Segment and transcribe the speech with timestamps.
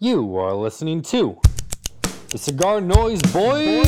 [0.00, 1.40] You are listening to
[2.28, 3.84] the Cigar Noise Boys.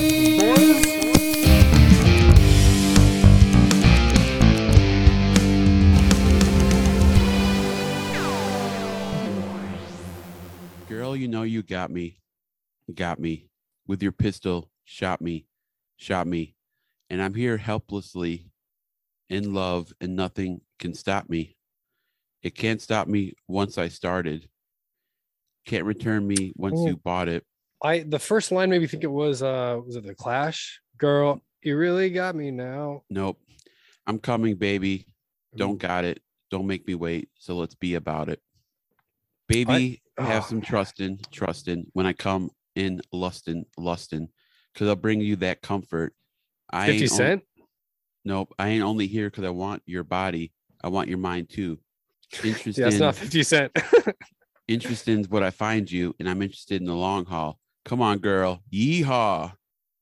[10.88, 12.18] Girl, you know you got me.
[12.92, 13.46] Got me.
[13.86, 15.46] With your pistol, shot me,
[15.94, 16.56] shot me.
[17.08, 18.50] And I'm here helplessly
[19.28, 21.54] in love, and nothing can stop me.
[22.42, 24.48] It can't stop me once I started.
[25.66, 27.44] Can't return me once you bought it.
[27.82, 30.80] I the first line made me think it was uh was it the Clash?
[30.98, 33.02] Girl, you really got me now.
[33.10, 33.38] Nope.
[34.06, 35.06] I'm coming, baby.
[35.56, 36.20] Don't got it.
[36.50, 37.28] Don't make me wait.
[37.38, 38.40] So let's be about it.
[39.48, 44.28] Baby, have oh, some trust in, trust in when I come in lustin, lustin,
[44.72, 46.14] because I'll bring you that comfort.
[46.70, 47.42] I Fifty ain't on-
[48.24, 48.54] Nope.
[48.58, 50.52] I ain't only here because I want your body.
[50.82, 51.78] I want your mind too.
[52.44, 52.74] Interesting.
[52.76, 53.72] Yeah, that's not Fifty Cent.
[54.70, 57.58] interested in what I find you, and I'm interested in the long haul.
[57.84, 58.62] Come on, girl.
[58.72, 59.52] Yeehaw.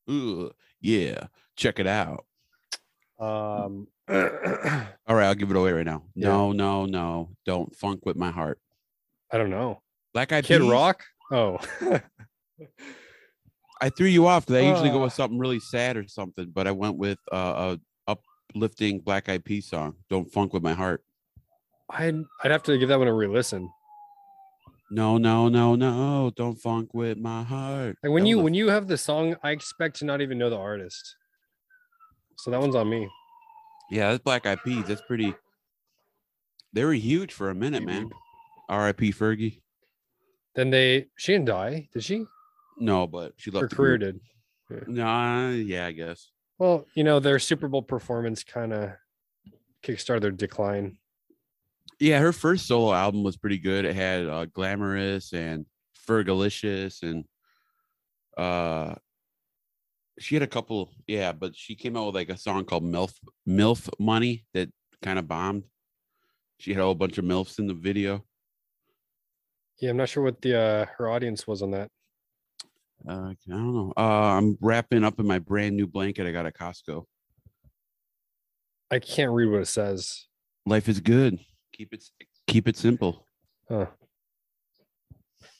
[0.09, 1.27] Ooh, yeah.
[1.55, 2.25] Check it out.
[3.19, 4.15] um, All
[5.15, 6.03] right, I'll give it away right now.
[6.15, 6.29] Yeah.
[6.29, 7.29] No, no, no.
[7.45, 8.59] Don't funk with my heart.
[9.31, 9.81] I don't know.
[10.13, 11.03] Black Eyed Kid Peas, Rock.
[11.31, 11.59] Oh,
[13.81, 15.03] I threw you off because I usually go Ah.
[15.03, 18.15] with something really sad or something, but I went with uh, a
[18.53, 19.95] uplifting Black Eyed Peas song.
[20.09, 21.03] Don't funk with my heart.
[21.89, 23.69] I'd I'd have to give that one a re-listen.
[24.91, 26.31] No, no, no, no.
[26.35, 27.97] Don't funk with my heart.
[28.03, 30.57] Like when you when you have the song, I expect to not even know the
[30.57, 31.15] artist.
[32.37, 33.07] So that one's on me.
[33.91, 34.85] yeah, that's Black Eyed Peas.
[34.87, 35.33] That's pretty.
[36.73, 38.09] They were huge for a minute, man.
[38.69, 39.11] R.I.P.
[39.13, 39.61] Fergie.
[40.55, 42.25] Then they she didn't die, did she?
[42.77, 44.21] No, but she left Her the career group.
[44.69, 44.87] did.
[44.87, 46.29] Nah, yeah, I guess.
[46.59, 48.91] Well, you know, their Super Bowl performance kind of
[49.83, 50.98] kickstarted their decline.
[51.99, 53.85] Yeah, her first solo album was pretty good.
[53.85, 55.65] It had uh, "Glamorous" and
[56.07, 57.25] "Fergalicious," and
[58.37, 58.95] uh,
[60.17, 60.93] she had a couple.
[61.07, 63.13] Yeah, but she came out with like a song called "MILF
[63.47, 64.69] MILF Money" that
[65.01, 65.63] kind of bombed.
[66.59, 68.23] She had a whole bunch of milfs in the video.
[69.79, 71.89] Yeah, I'm not sure what the uh, her audience was on that.
[73.07, 73.93] Uh, I don't know.
[73.95, 74.01] Uh,
[74.37, 77.05] I'm wrapping up in my brand new blanket I got at Costco.
[78.91, 80.27] I can't read what it says.
[80.65, 81.39] Life is good.
[81.79, 82.03] Keep it
[82.45, 83.25] keep it simple.
[83.69, 83.85] Huh.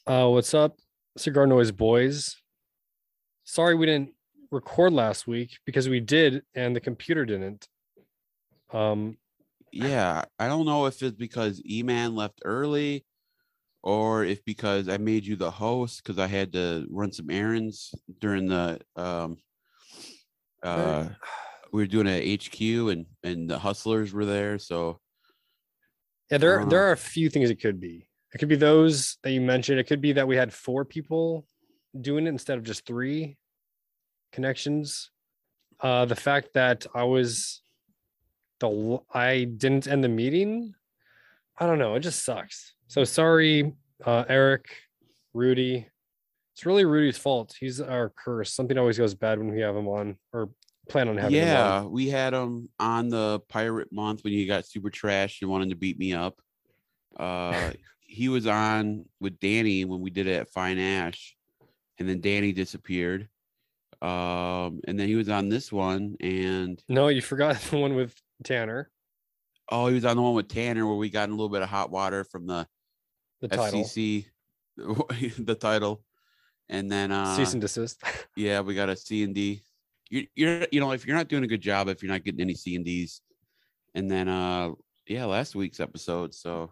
[0.05, 0.75] Uh, what's up,
[1.17, 2.35] Cigar Noise Boys?
[3.45, 4.11] Sorry we didn't
[4.51, 7.69] record last week because we did and the computer didn't.
[8.73, 9.15] Um,
[9.71, 13.05] yeah, I don't know if it's because E-Man left early
[13.81, 17.95] or if because I made you the host because I had to run some errands
[18.19, 19.37] during the um
[20.63, 21.07] uh
[21.71, 24.59] we were doing a HQ and and the hustlers were there.
[24.59, 24.99] So
[26.31, 28.07] yeah, there there are a few things it could be.
[28.33, 29.79] It could be those that you mentioned.
[29.79, 31.47] It could be that we had four people
[31.99, 33.37] doing it instead of just three
[34.31, 35.09] connections.
[35.79, 37.61] Uh, the fact that I was
[38.59, 40.75] the I didn't end the meeting.
[41.57, 41.95] I don't know.
[41.95, 42.73] It just sucks.
[42.87, 43.73] So sorry,
[44.05, 44.65] uh, Eric,
[45.33, 45.87] Rudy.
[46.53, 47.55] It's really Rudy's fault.
[47.57, 48.53] He's our curse.
[48.53, 50.49] Something always goes bad when we have him on or
[50.89, 54.89] plan on having yeah, we had him on the pirate month when you got super
[54.89, 56.41] trashed and wanted to beat me up.
[57.17, 61.35] Uh he was on with Danny when we did it at Fine Ash,
[61.99, 63.29] and then Danny disappeared.
[64.01, 68.19] Um, and then he was on this one, and No, you forgot the one with
[68.43, 68.89] Tanner,
[69.71, 71.61] oh, he was on the one with Tanner where we got in a little bit
[71.61, 72.67] of hot water from the
[73.41, 73.83] the title.
[73.83, 74.25] FCC,
[75.45, 76.03] the title,
[76.67, 78.01] and then uh, Cease and desist.
[78.35, 79.61] yeah, we got a C and D.
[80.09, 82.41] You're, you're, you know, if you're not doing a good job, if you're not getting
[82.41, 83.21] any C and Ds,
[83.95, 84.71] and then uh,
[85.07, 86.33] yeah, last week's episode.
[86.33, 86.71] So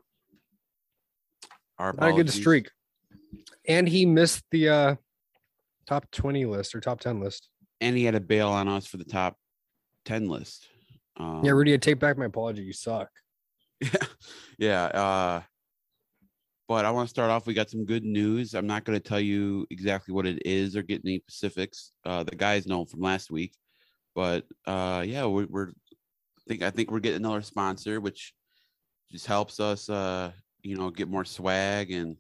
[1.77, 2.69] our Not a good streak.
[3.67, 4.95] And he missed the uh
[5.87, 7.49] top 20 list or top 10 list.
[7.81, 9.37] and he had a bail on us for the top
[10.05, 10.67] ten list.
[11.17, 12.63] Um, yeah, Rudy, I take back my apology.
[12.63, 13.09] You suck.
[13.81, 13.89] yeah,
[14.57, 14.83] yeah.
[14.85, 15.41] Uh,
[16.67, 17.45] but I want to start off.
[17.47, 18.53] We got some good news.
[18.53, 21.91] I'm not going to tell you exactly what it is or get any specifics.
[22.05, 23.53] Uh, the guys know from last week,
[24.15, 28.33] but uh, yeah, we're, we're I think I think we're getting another sponsor, which
[29.11, 30.31] just helps us, uh,
[30.61, 32.17] you know, get more swag and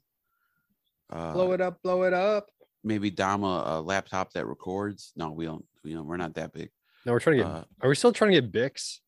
[1.11, 2.47] uh, blow it up, blow it up.
[2.83, 5.11] maybe dom a, a laptop that records.
[5.15, 5.65] No, we don't.
[5.83, 6.69] You know, we're not that big.
[7.05, 8.99] No, we're trying to get Uh, are we still trying to get Bix?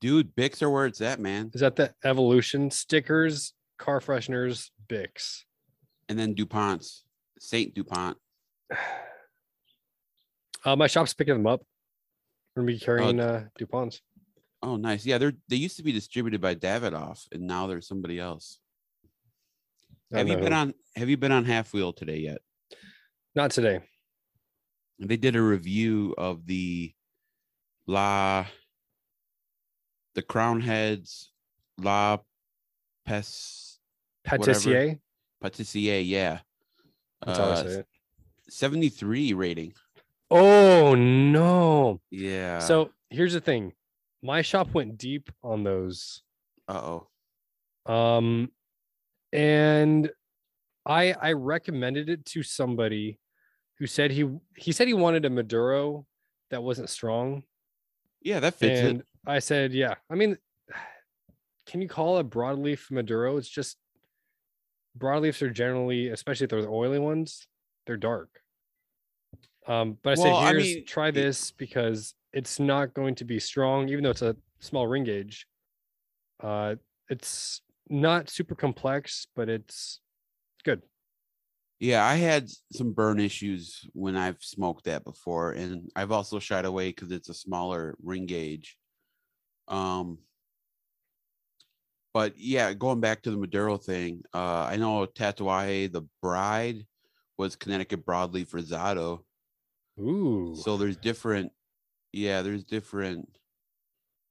[0.00, 1.50] dude, Bix are where it's at, man.
[1.54, 5.42] Is that the evolution stickers, car fresheners, Bix?
[6.08, 7.04] And then Dupont's
[7.38, 8.16] Saint Dupont.
[10.64, 11.62] Uh, my shop's picking them up.
[12.56, 14.00] We're gonna be carrying uh DuPonts.
[14.62, 15.06] Oh, nice.
[15.06, 18.58] Yeah, they're they used to be distributed by Davidoff, and now there's somebody else.
[20.12, 20.58] Have you been who.
[20.58, 20.74] on?
[20.96, 22.38] have you been on Half Wheel today yet?
[23.36, 23.80] Not today.
[24.98, 26.92] They did a review of the
[27.86, 28.46] La,
[30.14, 31.30] the Crowned Heads
[31.78, 32.18] La
[33.04, 33.65] Pes
[34.28, 34.58] Whatever.
[34.58, 35.00] Patissier.
[35.42, 36.40] Patissier, yeah.
[37.24, 37.86] That's how I Uh, say it.
[38.48, 39.72] 73 rating.
[40.30, 42.00] Oh no.
[42.10, 42.58] Yeah.
[42.60, 43.72] So here's the thing.
[44.22, 46.22] My shop went deep on those.
[46.68, 46.98] uh
[47.86, 47.92] oh.
[47.92, 48.50] Um
[49.32, 50.10] and
[50.84, 53.18] I I recommended it to somebody
[53.78, 56.06] who said he he said he wanted a Maduro
[56.50, 57.42] that wasn't strong.
[58.22, 59.06] Yeah, that fits and it.
[59.26, 59.94] I said, yeah.
[60.10, 60.36] I mean,
[61.66, 63.36] can you call a broadleaf Maduro?
[63.36, 63.76] It's just
[64.96, 67.48] broadleafs are generally, especially if they're the oily ones,
[67.86, 68.42] they're dark.
[69.66, 73.24] Um, but I Well, I said, here's mean, try this because it's not going to
[73.24, 75.46] be strong, even though it's a small ring gauge.
[76.40, 76.76] Uh,
[77.08, 80.00] it's not super complex, but it's
[80.64, 80.82] good.
[81.78, 86.64] Yeah, I had some burn issues when I've smoked that before, and I've also shied
[86.64, 88.78] away because it's a smaller ring gauge.
[89.68, 90.20] Um,
[92.16, 96.86] but yeah, going back to the Maduro thing, uh, I know Tatuaje, the bride,
[97.36, 99.18] was Connecticut broadleaf Rosado.
[100.00, 101.52] Ooh, So there's different,
[102.14, 103.28] yeah, there's different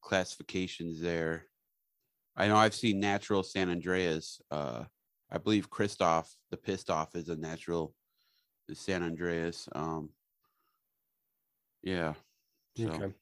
[0.02, 1.46] classifications there.
[2.36, 4.42] I know I've seen natural San Andreas.
[4.50, 4.86] Uh,
[5.32, 7.94] I believe Christoph, the pissed off, is a natural
[8.74, 9.70] San Andreas.
[9.76, 10.10] Um,
[11.84, 12.16] yeah,
[12.76, 13.14] so okay.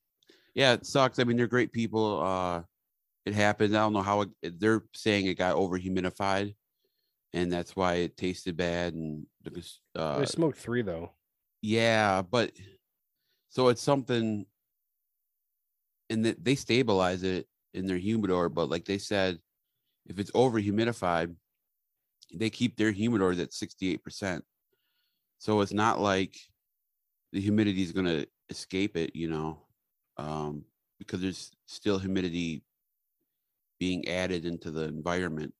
[0.55, 1.19] yeah, it sucks.
[1.19, 2.21] I mean, they're great people.
[2.23, 2.61] Uh,
[3.25, 3.73] it happens.
[3.73, 6.55] I don't know how it, they're saying it got over humidified,
[7.33, 8.93] and that's why it tasted bad.
[8.93, 11.11] And because uh, they smoked three though.
[11.61, 12.51] yeah, but
[13.49, 14.45] so it's something,
[16.09, 18.49] and that they stabilize it in their humidor.
[18.49, 19.39] But like they said,
[20.05, 21.35] if it's over humidified,
[22.33, 24.43] they keep their humidors at sixty eight percent.
[25.39, 26.37] So it's not like
[27.33, 29.59] the humidity is going to escape it, you know,
[30.17, 30.63] um,
[30.99, 32.63] because there's still humidity
[33.83, 35.53] being added into the environment.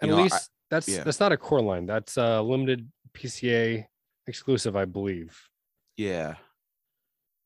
[0.00, 1.04] At You know, I- least that's yeah.
[1.04, 1.86] that's not a core line.
[1.86, 3.86] That's a limited PCA
[4.26, 5.30] exclusive, I believe.
[5.96, 6.34] Yeah.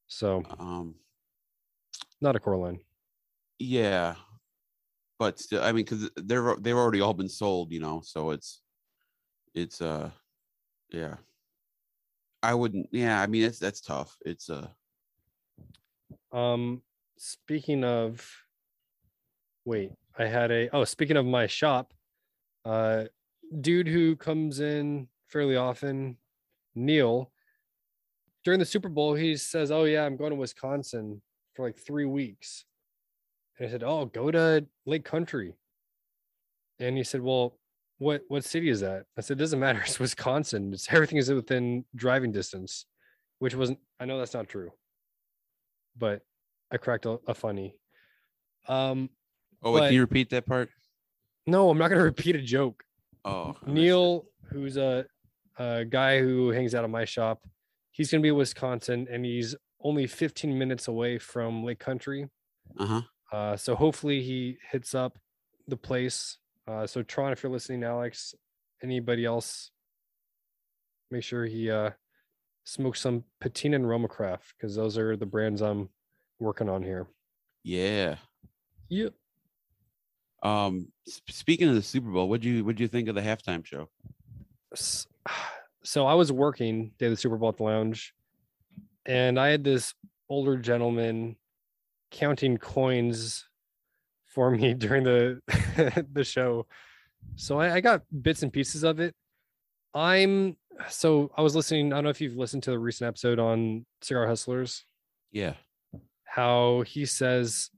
[0.06, 0.94] So Um,
[2.22, 2.80] not a core line.
[3.58, 4.14] Yeah,
[5.18, 8.62] but still, I mean, because they're they've already all been sold, you know, so it's
[9.52, 10.10] it's uh,
[10.88, 11.16] yeah.
[12.42, 12.88] I wouldn't.
[12.92, 14.16] Yeah, I mean, it's that's tough.
[14.24, 14.68] It's uh,
[16.32, 16.80] Um,
[17.18, 18.26] speaking of,
[19.64, 21.92] wait, I had a oh, speaking of my shop,
[22.64, 23.04] uh,
[23.60, 26.16] dude who comes in fairly often,
[26.74, 27.30] Neil.
[28.44, 31.22] During the Super Bowl, he says, "Oh yeah, I'm going to Wisconsin
[31.54, 32.64] for like three weeks,"
[33.58, 35.54] and I said, "Oh, go to Lake Country,"
[36.78, 37.56] and he said, "Well."
[37.98, 39.04] What what city is that?
[39.18, 39.82] I said, it doesn't matter.
[39.86, 40.72] It's Wisconsin.
[40.72, 42.86] It's everything is within driving distance,
[43.40, 43.78] which wasn't.
[44.00, 44.70] I know that's not true,
[45.98, 46.22] but
[46.70, 47.74] I cracked a, a funny.
[48.68, 49.10] Um,
[49.62, 50.70] oh, wait, But- can you repeat that part?
[51.46, 52.82] no, I'm not gonna repeat a joke.
[53.24, 53.72] Oh, I missed it.
[53.72, 55.04] Neil, who's a,
[55.58, 57.42] a guy who hangs out at my shop,
[57.90, 62.28] he's gonna be in Wisconsin, and he's only 15 minutes away from Lake Country.
[62.78, 63.02] Uh-huh.
[63.32, 65.18] Uh, so hopefully he hits up
[65.68, 66.38] the place.
[66.68, 68.34] Uh, so Tron, if you're listening, Alex,
[68.82, 69.70] anybody else,
[71.10, 71.90] make sure he uh
[72.64, 75.88] smokes some Patina and Romacraft because those are the brands I'm
[76.38, 77.06] working on here.
[77.64, 78.16] Yeah.
[78.88, 79.14] Yep.
[80.42, 80.88] Um,
[81.28, 83.88] speaking of the Super Bowl, what'd you what'd you think of the halftime show?
[85.84, 88.14] so I was working day of the Super Bowl at the lounge,
[89.06, 89.94] and I had this
[90.28, 91.36] older gentleman
[92.10, 93.46] counting coins
[94.26, 95.40] for me during the
[96.12, 96.66] the show.
[97.36, 99.14] So I, I got bits and pieces of it.
[99.94, 100.56] I'm
[100.88, 101.92] so I was listening.
[101.92, 104.84] I don't know if you've listened to the recent episode on Cigar Hustlers,
[105.32, 105.54] Yeah.
[106.24, 107.70] how he says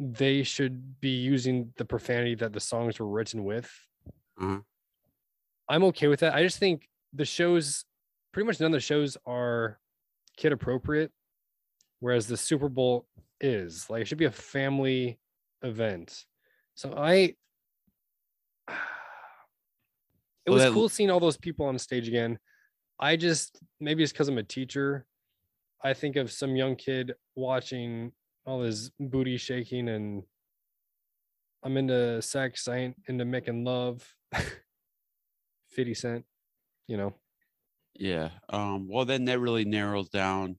[0.00, 3.70] they should be using the profanity that the songs were written with.
[4.40, 4.60] Uh-huh.
[5.68, 6.34] I'm okay with that.
[6.34, 7.84] I just think the shows,
[8.32, 9.78] pretty much none of the shows are
[10.36, 11.10] kid appropriate,
[12.00, 13.06] whereas the Super Bowl
[13.40, 15.18] is like it should be a family
[15.62, 16.24] event.
[16.74, 17.34] So I, it
[20.46, 22.38] Well, was that- cool seeing all those people on stage again.
[23.00, 25.06] I just maybe it's because I'm a teacher.
[25.84, 28.12] I think of some young kid watching
[28.46, 30.22] all his booty shaking and
[31.62, 32.68] I'm into sex.
[32.68, 34.14] I ain't into making love.
[35.70, 36.24] 50 Cent,
[36.86, 37.14] you know.
[37.94, 38.30] Yeah.
[38.48, 40.56] Um, well then that really narrows down.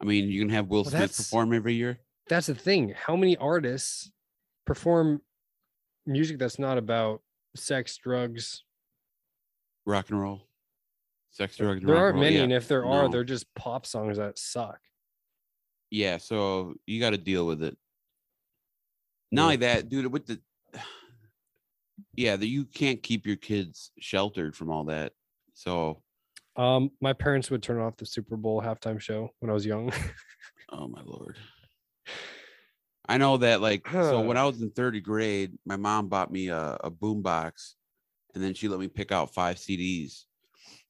[0.00, 1.98] I mean, you can have Will Well, Smith perform every year.
[2.28, 2.94] That's the thing.
[2.96, 4.10] How many artists
[4.66, 5.20] perform
[6.06, 7.22] music that's not about
[7.54, 8.64] sex, drugs,
[9.86, 10.48] rock and roll,
[11.30, 12.24] sex, drugs, There rock aren't and roll.
[12.24, 12.42] many, Yeah.
[12.44, 13.08] and if there are, No.
[13.08, 14.80] they're just pop songs that suck.
[15.92, 17.76] Yeah so you got to deal with it
[19.30, 19.44] not Yeah.
[19.44, 20.40] only that dude with the
[22.16, 25.12] yeah that you can't keep your kids sheltered from all that
[25.54, 26.02] so
[26.56, 29.92] Um, my parents would turn off the Super Bowl halftime show when I was young.
[30.70, 31.36] oh my lord
[33.06, 36.48] i know that like so when i was in third grade my mom bought me
[36.48, 37.74] a, a boom box
[38.34, 40.24] and then she let me pick out five cds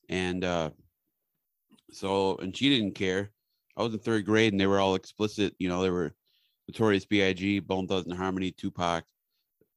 [0.09, 0.71] and uh
[1.91, 3.33] so and she didn't care
[3.77, 6.13] i was in third grade and they were all explicit you know they were
[6.69, 9.05] notorious big bone thugs and harmony tupac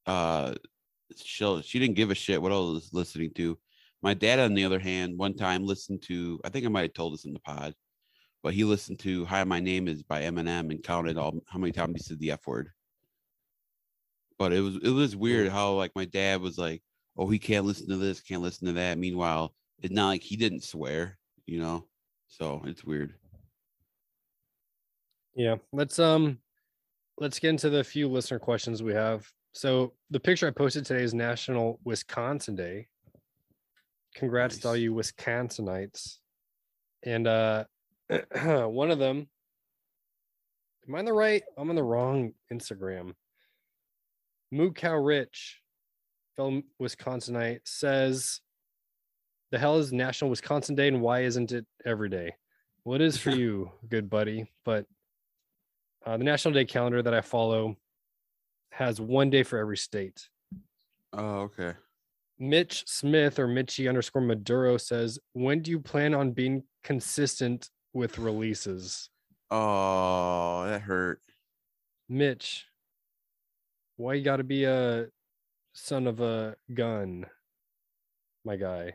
[0.07, 0.53] uh
[1.15, 3.57] she, she didn't give a shit what i was listening to.
[4.01, 6.93] My dad on the other hand one time listened to i think i might have
[6.93, 7.73] told this in the pod
[8.45, 11.71] but he listened to hi my name is by eminem and counted all how many
[11.71, 12.69] times he said the f word.
[14.37, 16.83] But it was it was weird how like my dad was like
[17.17, 18.99] oh he can't listen to this can't listen to that.
[18.99, 21.87] Meanwhile it's not like he didn't swear you know?
[22.27, 23.15] So it's weird
[25.35, 26.39] Yeah, let's um
[27.17, 29.29] let's get into the few listener questions we have.
[29.53, 32.87] So the picture I posted today is National Wisconsin Day.
[34.15, 36.17] Congrats to all you Wisconsinites.
[37.03, 37.65] And uh
[38.43, 39.27] one of them
[40.87, 41.41] Am I on the right?
[41.57, 43.13] I'm on the wrong Instagram.
[44.51, 45.61] Moo Cow Rich,
[46.35, 48.41] fellow Wisconsinite, says
[49.51, 52.35] the hell is National Wisconsin Day and why isn't it every day?
[52.83, 54.85] Well, it is for you, good buddy, but
[56.05, 57.77] uh, the National Day calendar that I follow
[58.71, 60.27] has one day for every state.
[61.13, 61.73] oh okay
[62.37, 68.17] Mitch Smith or Mitchy underscore Maduro says, When do you plan on being consistent with
[68.19, 69.09] releases?
[69.51, 71.21] oh that hurt
[72.09, 72.65] Mitch,
[73.97, 75.07] why you got to be a
[75.73, 77.25] son of a gun,
[78.43, 78.93] my guy?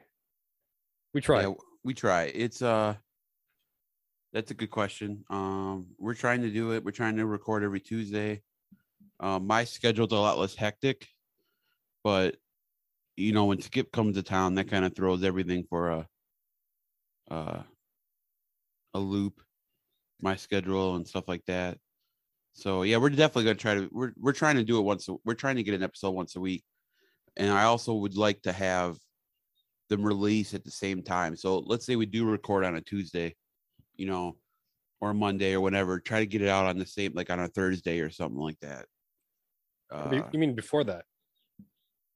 [1.12, 1.42] We try.
[1.42, 2.24] Yeah, we try.
[2.24, 2.94] It's uh
[4.32, 5.24] that's a good question.
[5.30, 6.84] Um we're trying to do it.
[6.84, 8.42] We're trying to record every Tuesday.
[9.18, 11.06] Um my schedule's a lot less hectic,
[12.04, 12.36] but
[13.16, 16.08] you know, when Skip comes to town, that kind of throws everything for a
[17.30, 17.62] uh
[18.94, 19.40] a loop,
[20.20, 21.78] my schedule and stuff like that.
[22.52, 25.16] So yeah, we're definitely gonna try to we're we're trying to do it once a,
[25.24, 26.64] we're trying to get an episode once a week.
[27.36, 28.96] And I also would like to have
[29.88, 31.36] them release at the same time.
[31.36, 33.34] So let's say we do record on a Tuesday,
[34.00, 34.36] you know,
[35.00, 36.00] or Monday or whatever.
[36.00, 38.58] Try to get it out on the same, like on a Thursday or something like
[38.60, 38.86] that.
[39.92, 41.04] Uh, you mean before that?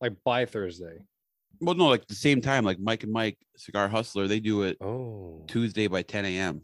[0.00, 0.98] Like by Thursday.
[1.60, 4.76] well, no, like the same time, like Mike and Mike Cigar Hustler, they do it
[4.80, 5.44] Oh.
[5.46, 6.62] Tuesday by 10 a.m.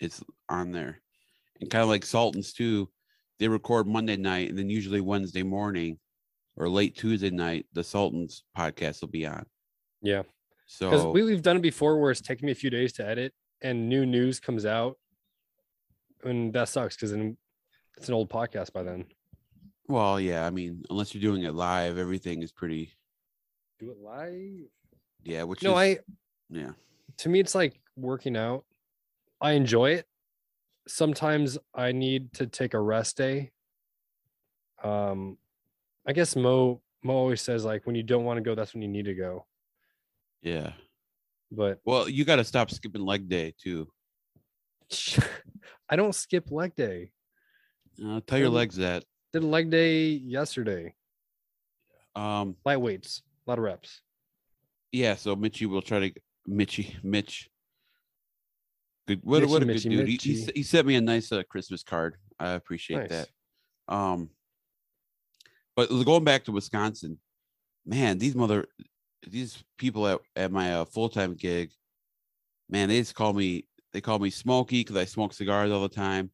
[0.00, 1.00] It's on there,
[1.60, 2.88] and kind of like Sultans too.
[3.40, 5.98] They record Monday night, and then usually Wednesday morning
[6.56, 9.44] or late Tuesday night, the Sultans podcast will be on.
[10.02, 10.22] Yeah.
[10.66, 13.32] So we, we've done it before where it's taken me a few days to edit
[13.62, 14.98] and new news comes out.
[16.24, 17.36] And that sucks because then
[17.96, 19.06] it's an old podcast by then.
[19.86, 22.92] Well, yeah, I mean, unless you're doing it live, everything is pretty
[23.78, 24.68] Do it live.
[25.22, 25.98] yeah, which No, is I
[26.50, 26.72] yeah.
[27.18, 28.64] to me it's like working out.
[29.40, 30.06] I enjoy it.
[30.88, 33.52] Sometimes I need to take a rest day.
[34.82, 35.38] Um
[36.06, 38.82] I guess Mo Mo always says like when you don't want to go, that's when
[38.82, 39.46] you need to go.
[40.42, 40.72] Yeah.
[41.50, 43.88] But Well, you got to stop skipping leg day too.
[45.90, 47.10] I don't skip leg day.
[48.04, 49.04] Uh, tell your legs that.
[49.32, 50.94] Did leg day yesterday.
[52.14, 54.00] Um, Light weights, a lot of reps.
[54.92, 55.14] yeah.
[55.14, 56.12] So Mitchy will try to
[56.46, 57.48] Mitchy Mitch.
[59.06, 59.20] Good.
[59.22, 60.20] What, what a Mitchy, good dude.
[60.22, 62.16] He, he, he sent me a nice uh, Christmas card.
[62.38, 63.08] I appreciate Nice.
[63.10, 63.28] that.
[63.94, 64.30] Um,
[65.76, 67.18] but going back to Wisconsin,
[67.86, 68.66] man, these mother,
[69.26, 71.70] these people at, at my uh, full time gig,
[72.68, 73.66] man, they just call me.
[73.92, 76.30] They call me Smoky because I smoke cigars all the time,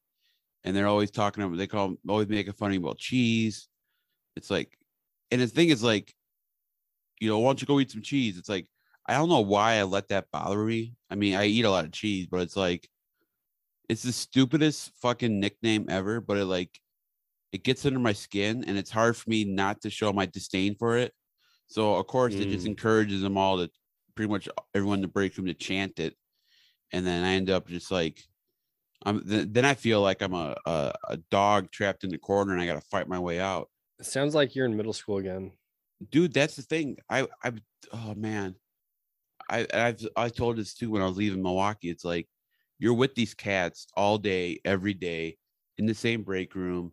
[0.64, 1.44] and they're always talking.
[1.44, 3.68] About, they call always making fun of me about cheese.
[4.36, 4.76] It's like,
[5.30, 6.12] and the thing is like,
[7.20, 8.38] you know, why don't you go eat some cheese?
[8.38, 8.66] It's like
[9.06, 10.94] I don't know why I let that bother me.
[11.10, 12.88] I mean, I eat a lot of cheese, but it's like,
[13.88, 16.20] it's the stupidest fucking nickname ever.
[16.20, 16.80] But it like,
[17.52, 20.74] it gets under my skin, and it's hard for me not to show my disdain
[20.74, 21.12] for it.
[21.66, 22.68] So of course, it just Mm.
[22.68, 23.70] encourages them all to
[24.14, 26.16] pretty much everyone in the break room to chant it,
[26.92, 28.24] and then I end up just like,
[29.04, 32.52] I'm th- then I feel like I'm a, a a dog trapped in the corner,
[32.52, 33.70] and I got to fight my way out.
[33.98, 35.58] It sounds like you're in middle school again.
[36.10, 36.98] dude that's the thing.
[37.08, 37.52] I i
[37.92, 38.56] oh man.
[39.50, 41.90] I i've i told this too when i was leaving milwaukee.
[41.90, 42.28] It's like
[42.78, 45.38] you're with these cats all day every day
[45.78, 46.92] in the same break room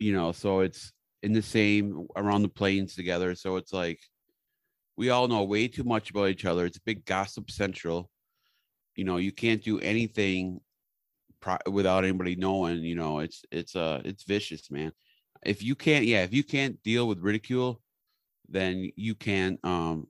[0.00, 0.32] you know?
[0.32, 4.00] So it's in the same around the planes together so it's like
[5.00, 6.66] we all know way too much about each other.
[6.66, 8.10] It's a big gossip central.
[8.96, 10.60] You know, you can't do anything
[11.40, 12.84] pri- without anybody knowing.
[12.84, 14.92] You know, it's it's uh it's vicious, man.
[15.42, 17.80] If you can't, yeah, if you can't deal with ridicule,
[18.50, 19.58] then you can.
[19.64, 20.06] Um,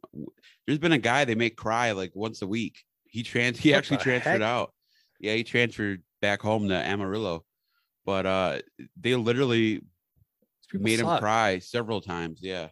[0.67, 2.83] there's been a guy they make cry like once a week.
[3.05, 4.43] He trans he actually transferred heck?
[4.43, 4.73] out.
[5.21, 7.45] Yeah, he transferred back home to Amarillo,
[8.05, 8.59] but uh,
[9.00, 9.83] they literally
[10.71, 12.41] people made him cry several times.
[12.43, 12.69] Yeah,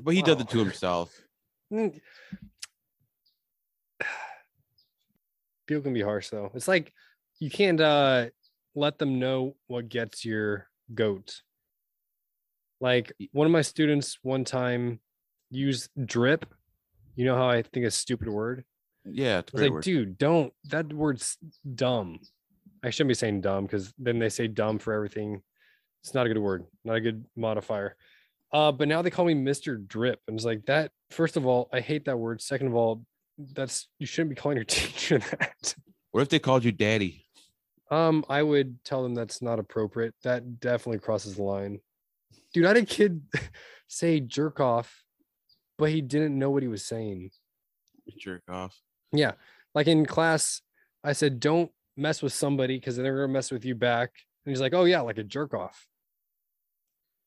[0.00, 0.42] but he does Wow.
[0.42, 1.20] it to himself.
[1.72, 2.00] Mm.
[5.66, 6.50] People can be harsh though.
[6.54, 6.92] It's like
[7.40, 8.26] you can't uh
[8.74, 11.42] let them know what gets your goat.
[12.80, 15.00] Like one of my students one time
[15.50, 16.46] used drip.
[17.16, 18.64] You know how I think a stupid word?
[19.04, 19.84] Yeah, it's a I was like, word.
[19.84, 21.38] dude, don't that word's
[21.74, 22.20] dumb.
[22.84, 25.42] I shouldn't be saying dumb because then they say dumb for everything.
[26.06, 27.96] It's not a good word, not a good modifier.
[28.52, 29.84] Uh, but now they call me Mr.
[29.88, 30.20] Drip.
[30.28, 30.92] And it's like that.
[31.10, 32.40] First of all, I hate that word.
[32.40, 33.04] Second of all,
[33.36, 35.74] that's you shouldn't be calling your teacher that.
[36.12, 37.26] What if they called you daddy?
[37.90, 40.14] Um, I would tell them that's not appropriate.
[40.22, 41.80] That definitely crosses the line.
[42.54, 43.22] Dude, I had a kid
[43.88, 45.02] say jerk off,
[45.76, 47.32] but he didn't know what he was saying.
[48.16, 48.80] Jerk off.
[49.10, 49.32] Yeah.
[49.74, 50.62] Like in class,
[51.02, 54.12] I said, don't mess with somebody because they're to mess with you back.
[54.44, 55.84] And he's like, oh, yeah, like a jerk off.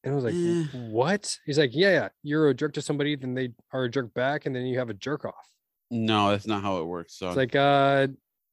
[0.03, 0.65] And I was like, Eh.
[0.89, 1.37] what?
[1.45, 2.09] He's like, yeah, yeah.
[2.23, 4.89] You're a jerk to somebody, then they are a jerk back, and then you have
[4.89, 5.49] a jerk off.
[5.91, 7.15] No, that's not how it works.
[7.15, 8.07] So It's like, uh,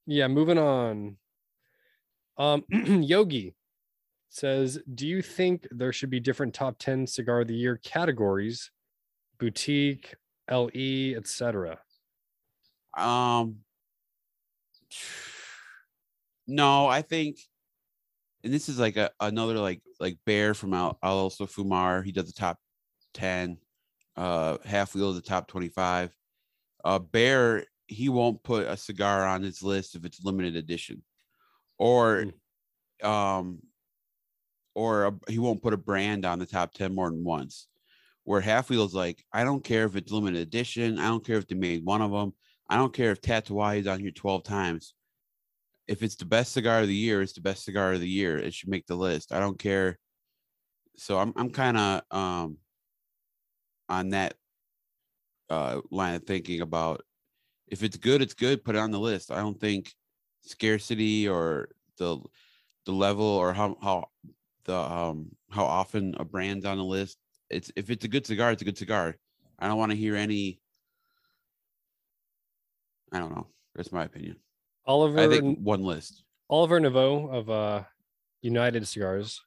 [0.06, 1.16] yeah, moving on.
[2.38, 3.54] Um, Yogi
[4.28, 8.70] says, do you think there should be different top 10 cigar of the year categories,
[9.38, 10.14] boutique,
[10.50, 11.78] LE, etc.?
[12.96, 13.58] Um,
[16.46, 17.38] no, I think,
[18.46, 22.04] and this is like a another like like Bear from Al also Fumar.
[22.04, 22.58] He does the top
[23.12, 23.58] ten.
[24.16, 26.14] Uh, Half Wheel is the top twenty five.
[26.84, 31.02] Uh, Bear he won't put a cigar on his list if it's limited edition,
[31.76, 32.26] or,
[33.02, 33.58] um,
[34.76, 37.66] or a, he won't put a brand on the top ten more than once.
[38.22, 41.00] Where Half Wheel's like, I don't care if it's limited edition.
[41.00, 42.32] I don't care if they made one of them.
[42.68, 44.94] I don't care if Tatuaje is on here 12 times.
[45.88, 48.38] If it's the best cigar of the year, it's the best cigar of the year.
[48.38, 49.32] It should make the list.
[49.32, 49.98] I don't care.
[50.96, 52.58] So I'm I'm kind of um
[53.88, 54.34] on that
[55.50, 57.02] uh line of thinking about
[57.68, 59.30] if it's good, it's good, put it on the list.
[59.30, 59.92] I don't think
[60.42, 62.18] scarcity or the
[62.86, 64.08] the level or how how
[64.64, 67.18] the um how often a brand's on the list.
[67.50, 69.16] It's if it's a good cigar, it's a good cigar.
[69.58, 70.60] I don't want to hear any
[73.12, 73.48] I don't know.
[73.74, 74.36] That's my opinion.
[74.86, 76.22] Oliver, I think one list.
[76.48, 77.82] Oliver Naveau of uh,
[78.42, 79.40] United Cigars,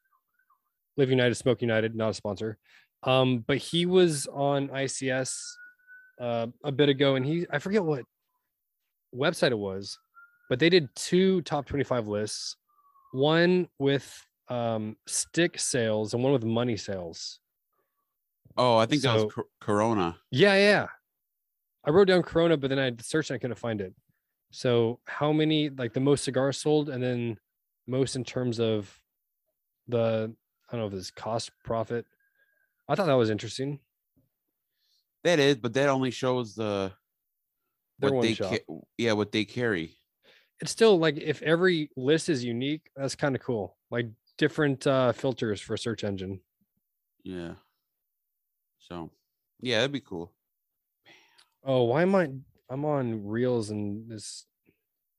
[0.97, 2.57] Live United, Smoke United, not a sponsor.
[3.03, 5.33] Um, but he was on ICS
[6.19, 8.03] uh, a bit ago, and he I forget what
[9.15, 9.97] website it was,
[10.49, 12.57] but they did two top 25 lists,
[13.13, 17.39] one with um, stick sales and one with money sales.
[18.57, 20.17] Oh, I think that was Cor- Corona.
[20.31, 20.87] Yeah, yeah.
[21.85, 23.93] I wrote down Corona, but then I searched and I couldn't find it.
[24.51, 27.39] So how many like the most cigars sold and then
[27.87, 29.01] most in terms of
[29.87, 30.35] the
[30.69, 32.05] I don't know if it's cost profit.
[32.89, 33.81] I thought that was interesting.
[35.23, 36.93] That is, but that only shows the
[37.99, 38.61] They're what one they shot.
[38.67, 39.97] ca- yeah what they carry.
[40.61, 43.77] It's still like if every list is unique, that's kind of cool.
[43.89, 44.07] Like
[44.37, 46.41] different uh filters for search engine.
[47.23, 47.55] Yeah.
[48.79, 49.11] So,
[49.59, 50.33] yeah, that'd be cool.
[51.63, 52.31] Oh, why am I
[52.69, 54.45] I'm on reels and this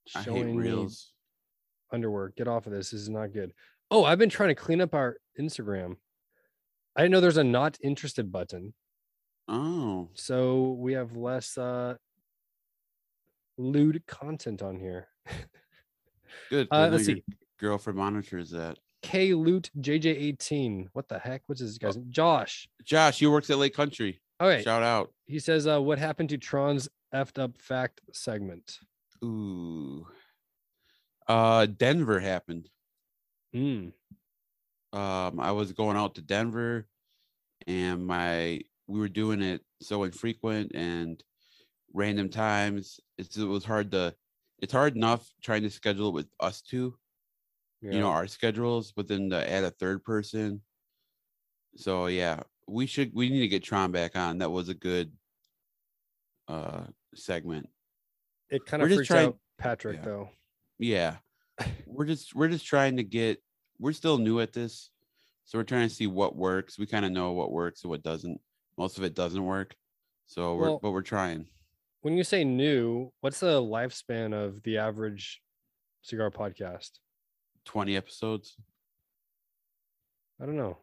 [0.06, 1.12] showing reels.
[1.92, 2.32] underwear.
[2.36, 2.90] Get off of this.
[2.90, 3.52] This is not good.
[3.90, 5.96] Oh, I've been trying to clean up our Instagram.
[6.96, 8.74] I didn't know there's a not interested button.
[9.48, 11.96] Oh, So we have less uh
[13.58, 15.08] lewd content on here.
[16.50, 16.68] good.
[16.70, 17.24] I Uh, know let's your see.
[17.58, 18.78] Girlfriend monitors that.
[19.02, 20.88] K Loot JJ18.
[20.92, 21.42] What the heck?
[21.46, 22.06] What's this guy's name?
[22.10, 22.68] Josh.
[22.84, 24.20] Josh, he works at Lake Country.
[24.40, 24.62] Okay.
[24.62, 25.12] Shout out.
[25.26, 28.78] He says, uh, what happened to Tron's effed up fact segment?
[29.24, 30.06] Ooh.
[31.28, 32.68] Uh, Denver happened.
[33.52, 33.88] Hmm.
[34.92, 36.86] um i was going out to denver
[37.66, 41.24] and my we were doing it so infrequent and
[41.92, 44.14] random times it's, it was hard to
[44.60, 46.94] it's hard enough trying to schedule it with us two
[47.80, 50.60] you know our schedules but then to add a third person
[51.74, 52.38] so yeah
[52.70, 55.12] we should we need to get tron back on that was a good
[56.48, 56.82] uh
[57.14, 57.68] segment
[58.50, 60.04] it kind we're of just freaked trying- out Patrick yeah.
[60.04, 60.28] though.
[60.78, 61.16] yeah
[61.86, 63.42] we're just we're just trying to get
[63.78, 64.90] we're still new at this
[65.44, 68.02] so we're trying to see what works we kind of know what works and what
[68.02, 68.40] doesn't
[68.78, 69.74] most of it doesn't work
[70.26, 71.46] So we're Well- but we're trying.
[72.02, 75.42] When you say new, what's the lifespan of the average
[76.00, 76.92] cigar podcast?
[77.66, 78.56] 20 episodes.
[80.40, 80.78] I don't know.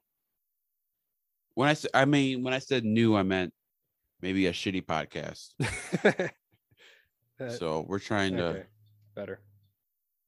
[1.58, 3.52] When I said I mean when I said new, I meant
[4.22, 6.30] maybe a shitty podcast.
[7.50, 8.64] So we're trying to okay,
[9.16, 9.40] better.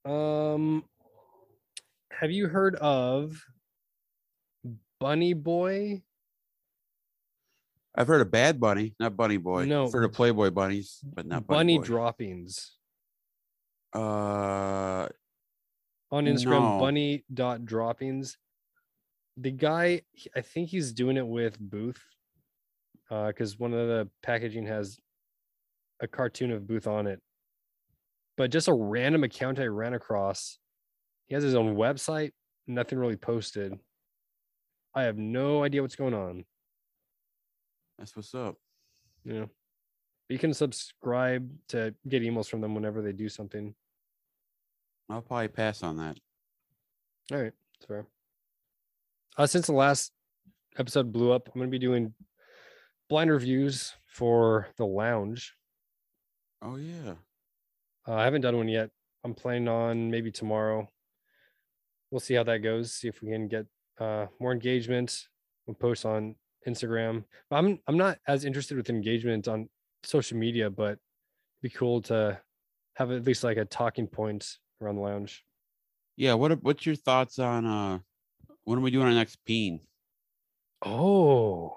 [0.05, 0.83] Um,
[2.11, 3.43] have you heard of
[4.99, 6.03] Bunny Boy?
[7.95, 9.65] I've heard of Bad Bunny, not Bunny Boy.
[9.65, 9.87] No.
[9.87, 11.83] I've heard of Playboy bunnies, but not Bunny, Bunny Boy.
[11.83, 12.75] droppings
[13.93, 15.07] uh
[16.11, 16.77] on Instagram.
[16.77, 16.79] No.
[16.79, 18.37] Bunny dot droppings.
[19.39, 20.01] The guy,
[20.35, 22.01] I think he's doing it with Booth,
[23.09, 24.99] uh, because one of the packaging has
[26.01, 27.21] a cartoon of Booth on it.
[28.37, 30.59] But just a random account I ran across.
[31.27, 32.31] He has his own website.
[32.67, 33.77] Nothing really posted.
[34.93, 36.45] I have no idea what's going on.
[37.97, 38.55] that's what's up.
[39.23, 39.45] Yeah.
[40.29, 43.73] You can subscribe to get emails from them whenever they do something.
[45.09, 46.19] I'll probably pass on that.
[47.31, 48.05] All right, that's fair.
[49.37, 50.11] Uh, since the last
[50.77, 52.13] episode blew up, I'm going to be doing
[53.09, 55.55] blind reviews for the lounge.
[56.61, 57.13] Oh yeah.
[58.07, 58.89] Uh, I haven't done one yet.
[59.23, 60.87] I'm planning on maybe tomorrow.
[62.11, 62.93] We'll see how that goes.
[62.93, 63.65] See if we can get
[63.99, 65.27] uh, more engagement.
[65.65, 66.35] We'll post on
[66.67, 67.23] Instagram.
[67.49, 69.69] But I'm I'm not as interested with engagement on
[70.03, 70.99] social media, but it'd
[71.61, 72.39] be cool to
[72.95, 75.43] have at least like a talking point around the lounge.
[76.15, 77.99] Yeah, what what's your thoughts on uh
[78.63, 79.81] when are we doing on our next peen?
[80.85, 81.73] Oh,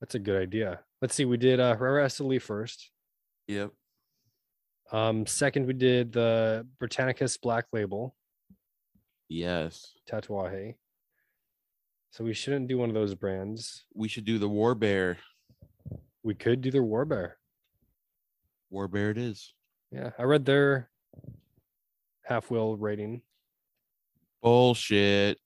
[0.00, 0.80] that's a good idea.
[1.00, 1.24] Let's see.
[1.24, 2.90] We did uh, Herrera Esteli first.
[3.48, 3.70] Yep.
[4.92, 8.14] Um, second, we did the Britannicus Black Label
[9.28, 9.92] Yes.
[10.10, 10.74] Tatuaje.
[12.10, 13.84] So we shouldn't do one of those brands.
[13.94, 15.16] We should do the War Bear.
[16.22, 17.38] We could do their War Bear.
[18.68, 19.54] War Bear it is.
[19.90, 20.90] Yeah, I read their
[22.24, 23.22] half wheel rating.
[24.42, 25.38] Bullshit.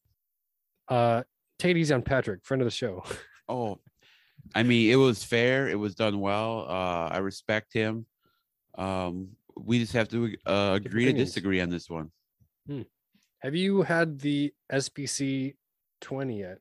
[0.88, 1.22] Uh,
[1.58, 3.02] take it easy on Patrick, friend of the show.
[3.48, 3.78] Oh,
[4.56, 5.68] I mean, it was fair.
[5.68, 6.66] It was done well.
[6.68, 8.06] Uh, I respect him.
[8.76, 12.10] Um, we just have to uh, agree to disagree on this one.
[13.38, 15.54] Have you had the SPC
[16.00, 16.58] 20 yet?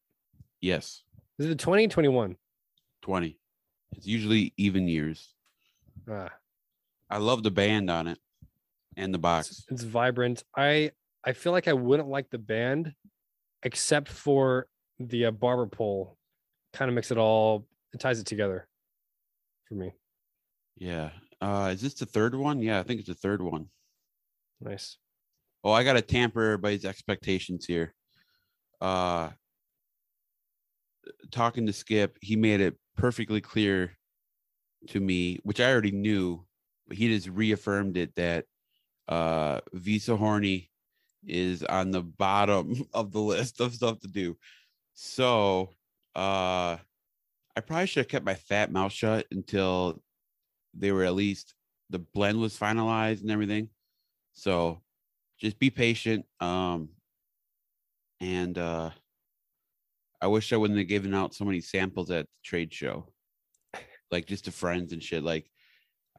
[0.61, 1.01] Yes,
[1.39, 2.35] Is it 20, 21?
[3.01, 3.39] twenty.
[3.97, 5.33] It's usually even years.
[6.07, 6.29] Ah,
[7.09, 8.19] I love the band on it
[8.95, 9.65] and the it's, box.
[9.69, 10.43] it's vibrant.
[10.55, 10.91] I
[11.23, 12.93] I feel like I wouldn't like the band
[13.65, 14.67] except for
[14.99, 16.17] the uh, barber pole.
[16.71, 17.67] Kind of makes it all.
[17.93, 18.67] It ties it together
[19.67, 19.91] for me.
[20.77, 21.09] Yeah.
[21.41, 22.61] Uh, is this the third one?
[22.61, 23.67] Yeah, I think it's the third one.
[24.61, 24.97] Nice.
[25.63, 27.93] Oh, I gotta tamper everybody's expectations here.
[28.79, 29.31] Uh
[31.31, 33.97] talking to Skip, he made it perfectly clear
[34.89, 36.45] to me, which I already knew,
[36.87, 38.45] but he just reaffirmed it that
[39.07, 40.69] uh Visa Horny
[41.27, 44.37] is on the bottom of the list of stuff to do.
[44.93, 45.69] So
[46.15, 46.77] uh
[47.57, 50.01] I probably should have kept my fat mouth shut until
[50.73, 51.55] they were at least
[51.89, 53.69] the blend was finalized and everything.
[54.33, 54.81] So
[55.39, 56.25] just be patient.
[56.39, 56.89] Um,
[58.19, 58.91] and uh,
[60.21, 63.07] I wish I wouldn't have given out so many samples at the trade show,
[64.11, 65.23] like just to friends and shit.
[65.23, 65.49] Like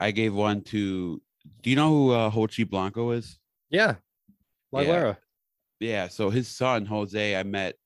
[0.00, 1.20] I gave one to.
[1.62, 3.38] Do you know who uh, Jochy Blanco is?
[3.70, 3.96] Yeah.
[4.72, 4.79] Yeah.
[4.79, 5.18] La Galera.
[5.81, 6.09] Yeah.
[6.09, 7.76] So his son Jose, I met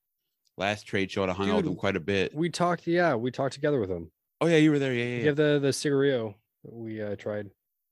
[0.57, 1.23] last trade show.
[1.23, 2.33] and I hung out with him quite a bit.
[2.35, 2.87] We talked.
[2.87, 4.11] Yeah, we talked together with him.
[4.39, 4.93] Oh yeah, you were there.
[4.93, 5.31] Yeah, yeah, yeah.
[5.31, 7.49] the the cigarillo that we uh, tried.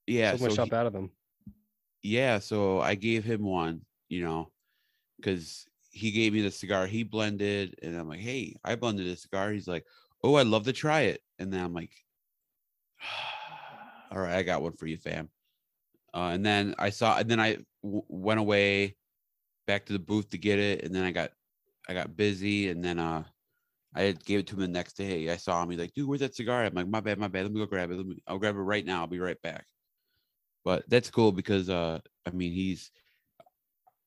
[0.08, 1.12] yeah so much so up out of them.
[2.04, 4.50] yeah so i gave him one you know
[5.18, 9.16] because he gave me the cigar he blended and i'm like hey i blended a
[9.16, 9.86] cigar he's like
[10.24, 11.92] oh i'd love to try it and then i'm like
[14.12, 15.30] all right i got one for you fam
[16.14, 18.98] uh, and then i saw and then i w- went away
[19.68, 21.32] back to the booth to get it and then i got
[21.88, 23.24] i got busy and then uh
[23.96, 25.30] I gave it to him the next day.
[25.32, 25.72] I saw him.
[25.72, 27.44] He's like, "Dude, where's that cigar?" I'm like, "My bad, my bad.
[27.44, 27.96] Let me go grab it.
[27.98, 29.02] Let me, I'll grab it right now.
[29.02, 29.66] I'll be right back."
[30.64, 32.92] but that's cool because uh i mean he's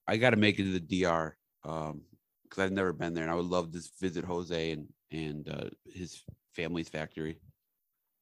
[0.06, 2.02] i got to make it to the dr um
[2.42, 5.68] because i've never been there and i would love to visit jose and and uh
[5.86, 6.22] his
[6.54, 7.38] family's factory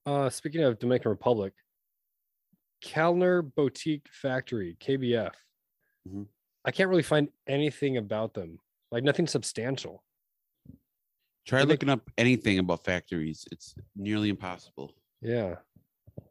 [0.07, 1.53] Uh, speaking of Dominican Republic,
[2.83, 5.35] Kelner Boutique Factory (KBF).
[6.09, 6.27] Mhm.
[6.65, 8.59] I can't really find anything about them.
[8.91, 10.03] Like nothing substantial.
[11.47, 15.57] try looking up anything about factories it's nearly impossible Yeah.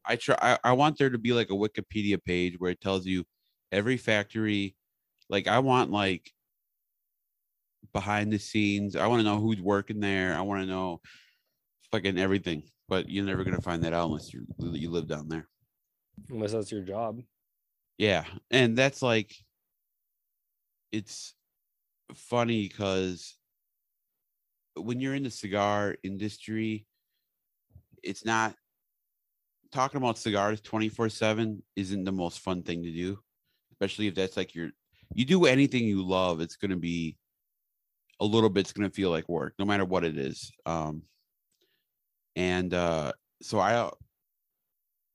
[0.06, 3.06] i try I, I want there to be like a wikipedia page where it tells
[3.06, 3.26] you
[3.72, 4.76] every factory
[5.28, 6.32] like i want like
[7.92, 11.02] behind the scenes i want to know who's working there i want to know
[11.92, 12.62] fucking everything.
[12.88, 15.48] But you're never gonna find that out unless you you live down there.
[16.30, 17.22] Unless that's your job.
[17.98, 19.36] Yeah, and that's like,
[20.92, 21.34] it's
[22.14, 23.38] funny because
[24.76, 26.86] when you're in the cigar industry,
[28.04, 28.56] it's not
[29.72, 33.20] talking about cigars 24 7 isn't the most fun thing to do,
[33.72, 34.72] especially if that's like your
[35.14, 37.18] you do anything you love, it's gonna be
[38.20, 40.52] a little bit's gonna feel like work, no matter what it is.
[40.66, 41.04] Um
[42.36, 43.90] and uh so I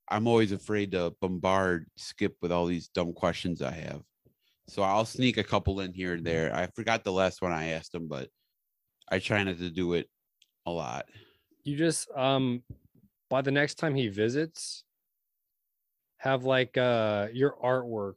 [0.09, 4.03] I'm always afraid to bombard Skip with all these dumb questions I have.
[4.69, 6.55] So I'll sneak a couple in here and there.
[6.55, 8.29] I forgot the last one I asked him, but
[9.11, 10.09] I try not to do it
[10.67, 11.07] a lot.
[11.65, 12.63] You just um
[13.31, 14.85] by the next time he visits,
[16.19, 18.15] have like uh your artwork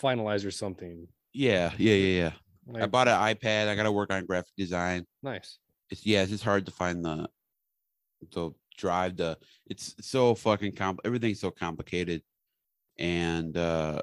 [0.00, 1.08] finalized or something.
[1.32, 2.32] Yeah, yeah, yeah,
[2.72, 2.82] yeah.
[2.82, 3.68] I bought an iPad.
[3.68, 5.06] I got to work on graphic design.
[5.22, 5.58] nice.
[5.90, 7.28] It's yeah, it's just hard to find the
[8.32, 9.16] the drive.
[9.16, 11.00] The it's so fucking comp.
[11.04, 12.22] Everything's so complicated,
[12.98, 14.02] and uh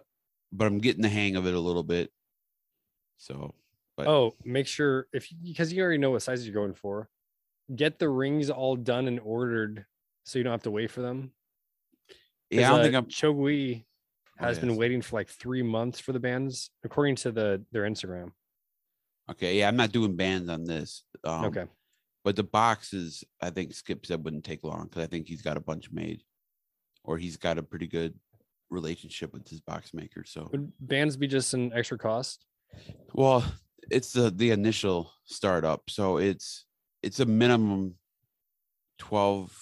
[0.51, 2.11] but I'm getting the hang of it a little bit.
[3.17, 3.53] So,
[3.97, 7.09] but Oh, make sure if because you already know what sizes you're going for,
[7.75, 9.85] get the rings all done and ordered
[10.23, 11.31] so you don't have to wait for them.
[12.49, 13.05] yeah, I don't 'Cause, think uh, I'm.
[13.07, 13.83] Chogui
[14.39, 17.83] Oh, has been waiting for like three months for the bands, according to the their
[17.83, 18.33] Instagram.
[19.31, 21.03] Okay, yeah, I'm not doing bands on this.
[21.23, 21.65] Um, okay.
[22.27, 25.55] But the boxes, I think Skip said wouldn't take long because I think he's got
[25.55, 26.23] a bunch made,
[27.05, 28.15] or he's got a pretty good
[28.69, 30.25] relationship with his box maker.
[30.25, 32.45] So, Would bands be just an extra cost?
[33.13, 33.45] well,
[33.89, 36.65] it's the the initial startup, so it's
[37.01, 37.95] it's a minimum
[38.99, 39.57] twelve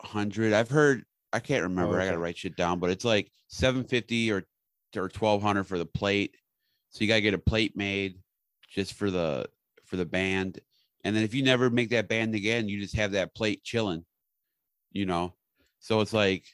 [0.00, 0.52] hundred.
[0.52, 1.98] I've heard I can't remember.
[1.98, 4.44] Oh, I gotta write shit down, but it's like seven fifty or
[4.94, 6.36] or twelve hundred for the plate.
[6.90, 8.18] So you gotta get a plate made
[8.68, 9.48] just for the
[9.86, 10.60] for the band,
[11.04, 14.04] and then if you never make that band again, you just have that plate chilling,
[14.92, 15.34] you know.
[15.78, 16.44] So it's like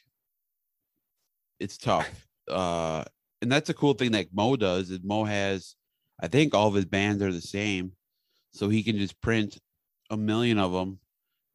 [1.59, 2.27] it's tough.
[2.49, 3.03] Uh,
[3.41, 4.89] and that's a cool thing that Mo does.
[4.89, 5.75] Is Mo has,
[6.19, 7.91] I think all of his bands are the same,
[8.51, 9.57] so he can just print
[10.09, 10.99] a million of them,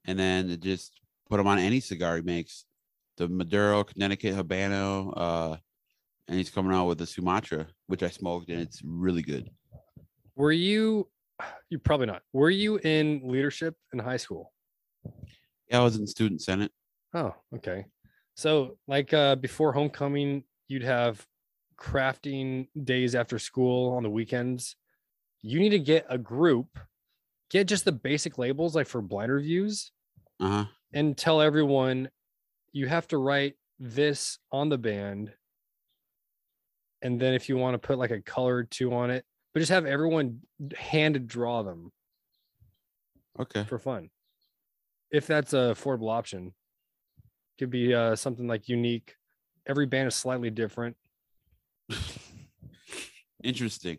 [0.04, 2.64] and then just put them on any cigar he makes.
[3.16, 5.56] The Maduro, Connecticut Habano, uh,
[6.28, 9.50] and he's coming out with the Sumatra, which I smoked, and it's really good.
[10.34, 11.08] Were you?
[11.70, 12.22] You probably not.
[12.32, 14.52] Were you in leadership in high school?
[15.68, 16.70] Yeah, I was in student senate.
[17.14, 17.86] Oh, okay.
[18.34, 21.26] So, like uh, before homecoming, you'd have
[21.76, 24.76] crafting days after school on the weekends.
[25.42, 26.78] You need to get a group,
[27.50, 29.90] get just the basic labels like for blind reviews,
[30.40, 30.64] Uh huh.
[30.94, 32.08] and tell everyone
[32.72, 35.32] you have to write this on the band.
[37.02, 39.60] And then if you want to put like a color or two on it, but
[39.60, 40.40] just have everyone
[40.76, 41.92] hand draw them
[43.38, 43.64] Okay.
[43.64, 44.10] for fun.
[45.10, 46.52] If that's a affordable option,
[47.58, 49.16] could be uh, something like unique.
[49.66, 50.96] Every band is slightly different.
[53.42, 53.98] Interesting.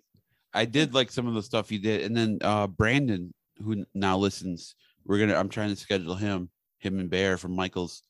[0.53, 4.17] I did like some of the stuff you did, and then uh Brandon, who now
[4.17, 5.35] listens, we're gonna.
[5.35, 8.03] I'm trying to schedule him, him and Bear from Michaels.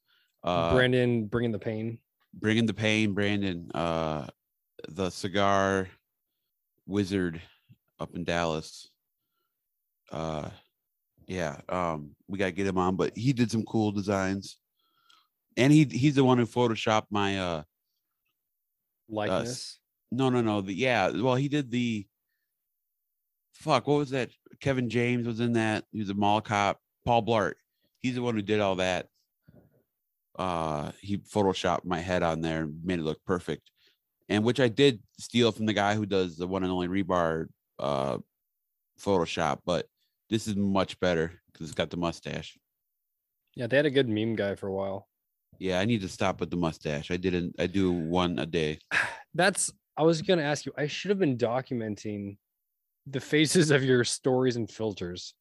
[0.44, 2.00] Uh, Brandon bringing the pain.
[2.34, 3.72] bringing the pain, Brandon.
[3.74, 4.28] Uh,
[4.90, 5.88] the cigar
[6.86, 7.42] wizard
[8.00, 8.90] up in Dallas.
[10.12, 10.50] Uh,
[11.28, 11.62] yeah.
[11.70, 14.58] Um, we gotta get him on, but he did some cool designs,
[15.58, 17.64] and he he's the one who photoshopped my uh
[19.10, 19.80] Likeness.
[20.12, 20.62] no, no, no.
[20.62, 21.10] The yeah.
[21.10, 22.06] Well, he did the.
[23.54, 23.88] Fuck.
[23.88, 24.32] What was that?
[24.60, 25.86] Kevin James was in that.
[25.92, 26.80] He was a mall cop.
[27.06, 27.54] Paul Blart.
[28.00, 29.08] He's the one who did all that.
[30.38, 33.70] Uh, he photoshopped my head on there and made it look perfect,
[34.30, 37.48] and which I did steal from the guy who does the one and only rebar
[37.80, 38.18] uh
[39.00, 39.60] Photoshop.
[39.66, 39.86] But
[40.30, 42.58] this is much better because it's got the mustache.
[43.56, 45.08] Yeah, they had a good meme guy for a while.
[45.60, 47.12] Yeah, I need to stop with the mustache.
[47.12, 47.56] I didn't.
[47.60, 48.80] I do one a day.
[49.36, 50.74] That's I was gonna ask you.
[50.78, 52.38] I should have been documenting
[53.06, 55.34] the faces of your stories and filters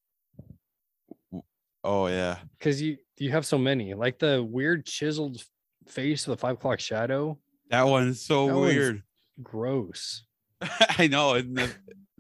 [1.85, 2.39] Oh yeah.
[2.59, 3.95] because you you have so many.
[3.95, 5.43] Like the weird chiseled
[5.89, 7.39] face with the five o'clock shadow.
[7.73, 9.03] That one's so That one's- weird.
[9.43, 10.25] Gross.
[10.99, 11.43] I know,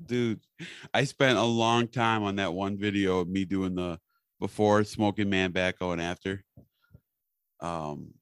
[0.04, 0.40] dude.
[0.92, 4.00] I spent a long time on that one video of me doing the
[4.40, 6.42] before smoking man back and after.
[7.60, 8.14] Um,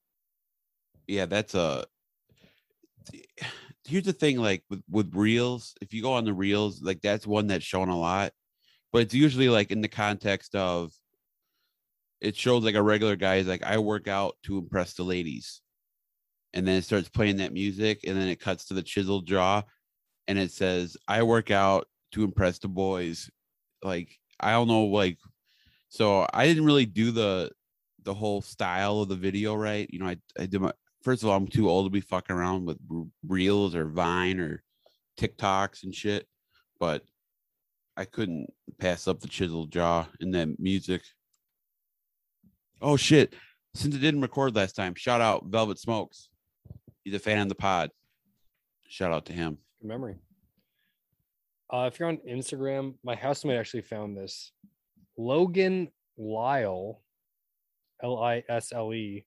[1.07, 1.87] yeah, that's a.
[3.87, 7.27] Here's the thing, like with with reels, if you go on the reels, like that's
[7.27, 8.33] one that's shown a lot,
[8.93, 10.93] but it's usually like in the context of.
[12.21, 15.63] It shows like a regular guy is like I work out to impress the ladies,
[16.55, 19.63] and then it starts playing that music, and then it cuts to the chiseled jaw,
[20.29, 23.31] and it says I work out to impress the boys.
[23.83, 25.19] Like I don't know, like
[25.91, 27.51] So I didn't really do the
[28.05, 29.89] the whole style of the video right.
[29.91, 32.35] You know, I I did my first of all, I'm too old to be fucking
[32.35, 32.79] around with
[33.27, 34.63] reels or Vine or
[35.19, 36.27] TikToks and shit.
[36.79, 37.05] But
[37.97, 41.03] I couldn't pass up the chiseled jaw and that music.
[42.81, 43.35] Oh shit!
[43.75, 46.30] Since it didn't record last time, shout out Velvet Smokes.
[47.11, 47.91] He's a fan of the pod.
[48.87, 49.59] Shout out to him.
[49.83, 50.15] Good memory.
[51.69, 54.53] Uh, if you're on Instagram, my housemate actually found this.
[55.19, 57.03] Logan Lisle,
[58.01, 59.27] L I S L E.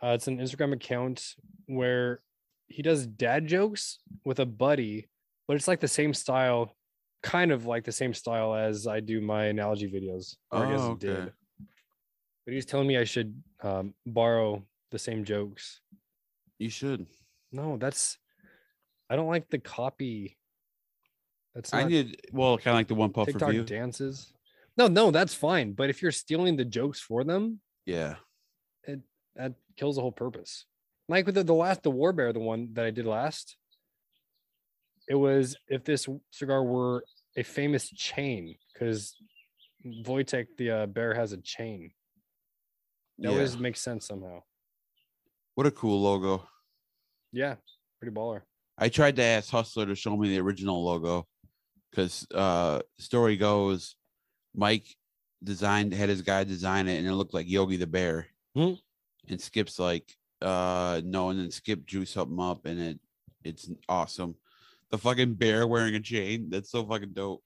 [0.00, 1.34] Uh, it's an Instagram account
[1.66, 2.20] where
[2.68, 5.08] he does dad jokes with a buddy,
[5.48, 6.76] but it's like the same style,
[7.24, 10.36] kind of like the same style as I do my analogy videos.
[10.52, 11.32] Or I guess Oh, it did.
[12.44, 15.80] But he's telling me I should um, borrow the same jokes.
[16.60, 17.06] You should.
[17.50, 18.18] No, that's
[19.08, 20.36] I don't like the copy.
[21.54, 23.64] That's I need well, kind of like the one puff TikTok review.
[23.64, 24.32] dances.
[24.76, 25.72] No, no, that's fine.
[25.72, 28.16] But if you're stealing the jokes for them, Yeah.
[28.84, 29.00] It
[29.34, 30.66] that kills the whole purpose.
[31.08, 33.56] Like with the, the last the War Bear, the one that I did last,
[35.08, 37.04] it was if this cigar were
[37.36, 39.16] a famous chain, because
[39.84, 41.90] Wojtek the uh, bear has a chain.
[43.18, 43.34] That yeah.
[43.34, 44.42] always makes sense somehow.
[45.60, 46.42] What a cool logo.
[47.34, 47.56] Yeah,
[48.00, 48.40] pretty baller.
[48.78, 51.26] I tried to ask Hustler to show me the original logo
[51.90, 53.94] because uh story goes
[54.54, 54.86] Mike
[55.44, 58.28] designed had his guy design it and it looked like Yogi the Bear.
[58.56, 58.72] Hmm.
[59.28, 63.00] And Skip's like, uh no, and then Skip drew something up and it
[63.44, 64.36] it's awesome.
[64.88, 66.48] The fucking bear wearing a chain.
[66.48, 67.42] That's so fucking dope.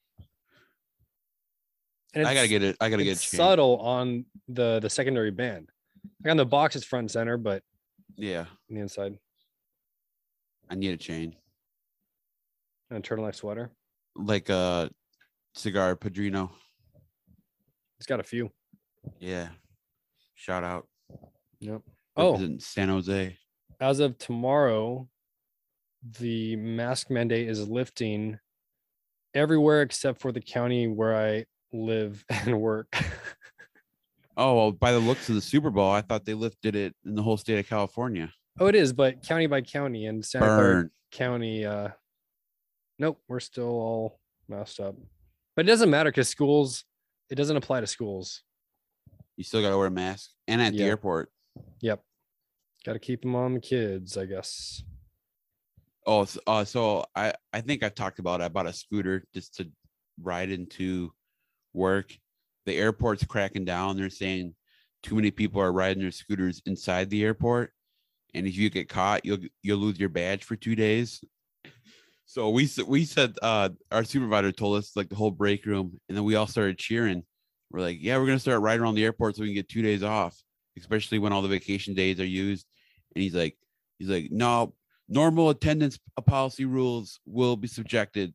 [2.15, 2.77] And I gotta get it.
[2.81, 5.69] I gotta get it's subtle on the the secondary band.
[6.23, 7.65] Like on the box, it's front and center, but
[8.17, 9.19] Yeah, on the inside,
[10.71, 11.35] I need a chain.
[12.91, 13.71] and a turtleneck sweater.
[14.17, 14.91] Like a
[15.55, 16.51] cigar Padrino.
[17.99, 18.51] It's got a few.
[19.19, 19.49] Yeah.
[20.35, 20.87] Shout out.
[21.61, 21.83] Yep.
[22.17, 23.37] Oh, in San Jose.
[23.81, 25.09] as of tomorrow,
[26.21, 28.39] the mask mandate is lifting
[29.35, 32.95] everywhere except for the county where I live and work.
[34.37, 37.15] Oh, well, by the looks of the Super Bowl, I thought they lifted it in
[37.15, 38.33] the whole state of California.
[38.59, 40.91] oh, it is, but county by county and Santa Clara Burn.
[41.13, 41.65] County.
[41.65, 41.89] Uh,
[42.99, 44.97] nope, we're still all masked up.
[45.57, 46.85] But it doesn't matter because schools.
[47.31, 48.43] It doesn't apply to schools.
[49.37, 51.31] You still got to wear a mask and at the airport.
[51.81, 52.03] Yep.
[52.85, 54.83] Got to keep them on the kids, I guess.
[56.07, 58.41] Oh, s- uh, so I I think I've talked about.
[58.41, 58.45] It.
[58.45, 59.69] I bought a scooter just to
[60.21, 61.13] ride into
[61.73, 62.17] work.
[62.67, 63.97] The airport's cracking down.
[63.97, 64.55] They're saying
[65.03, 67.73] too many people are riding their scooters inside the airport,
[68.33, 71.23] and if you get caught, you'll you'll lose your badge for two days.
[72.27, 76.17] So we we said uh, our supervisor told us like the whole break room, and
[76.17, 77.23] then we all started cheering.
[77.71, 79.83] We're like, yeah, we're gonna start riding around the airport so we can get two
[79.83, 80.37] days off,
[80.79, 82.67] especially when all the vacation days are used.
[83.15, 83.57] And he's like,
[83.99, 84.75] he's like, no,
[85.09, 88.33] normal attendance policy rules will be subjected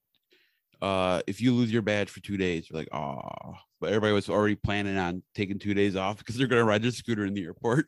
[0.82, 2.70] uh if you lose your badge for two days.
[2.70, 6.48] You're like, oh, but everybody was already planning on taking two days off because they're
[6.48, 7.88] gonna ride their scooter in the airport.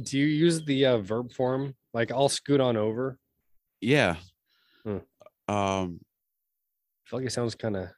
[0.00, 1.74] Do you use the uh, verb form?
[1.94, 3.18] Like I'll scoot on over.
[3.80, 4.16] Yeah.
[4.84, 4.98] Hmm.
[5.48, 7.88] Um, I feel like it sounds kind of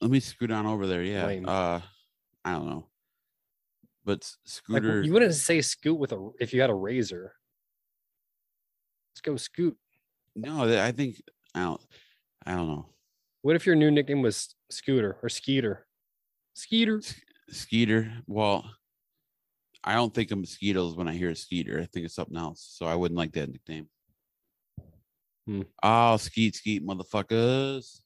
[0.00, 1.02] let me scoot on over there.
[1.02, 1.26] Yeah.
[1.26, 1.48] Lame.
[1.48, 1.80] Uh,
[2.44, 2.86] I don't know,
[4.04, 4.36] but s-
[4.68, 5.02] like scooter.
[5.02, 7.32] you wouldn't say scoot with a if you had a razor.
[9.12, 9.76] Let's go scoot.
[10.34, 11.20] no, I think
[11.54, 11.80] I don't.
[12.44, 12.86] I don't know.
[13.46, 15.86] What if your new nickname was Scooter or Skeeter?
[16.54, 17.00] Skeeter.
[17.48, 18.12] Skeeter.
[18.26, 18.68] Well,
[19.84, 21.78] I don't think of mosquitoes when I hear Skeeter.
[21.78, 22.74] I think it's something else.
[22.76, 23.86] So I wouldn't like that nickname.
[25.46, 25.62] Hmm.
[25.80, 28.00] Oh, skeet skeet motherfuckers.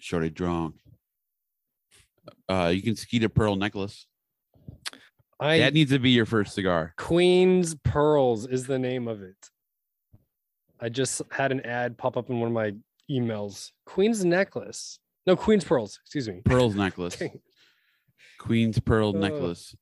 [0.00, 0.74] Shorty drunk.
[2.48, 4.04] Uh, you can skeet a pearl necklace.
[5.38, 6.92] I that needs to be your first cigar.
[6.96, 9.48] Queen's Pearls is the name of it.
[10.80, 12.74] I just had an ad pop up in one of my
[13.10, 13.70] emails.
[13.86, 14.98] Queen's necklace.
[15.26, 15.98] No, Queen's Pearls.
[16.04, 16.40] Excuse me.
[16.44, 17.20] Pearls necklace.
[18.38, 19.74] Queen's pearl Uh, necklace.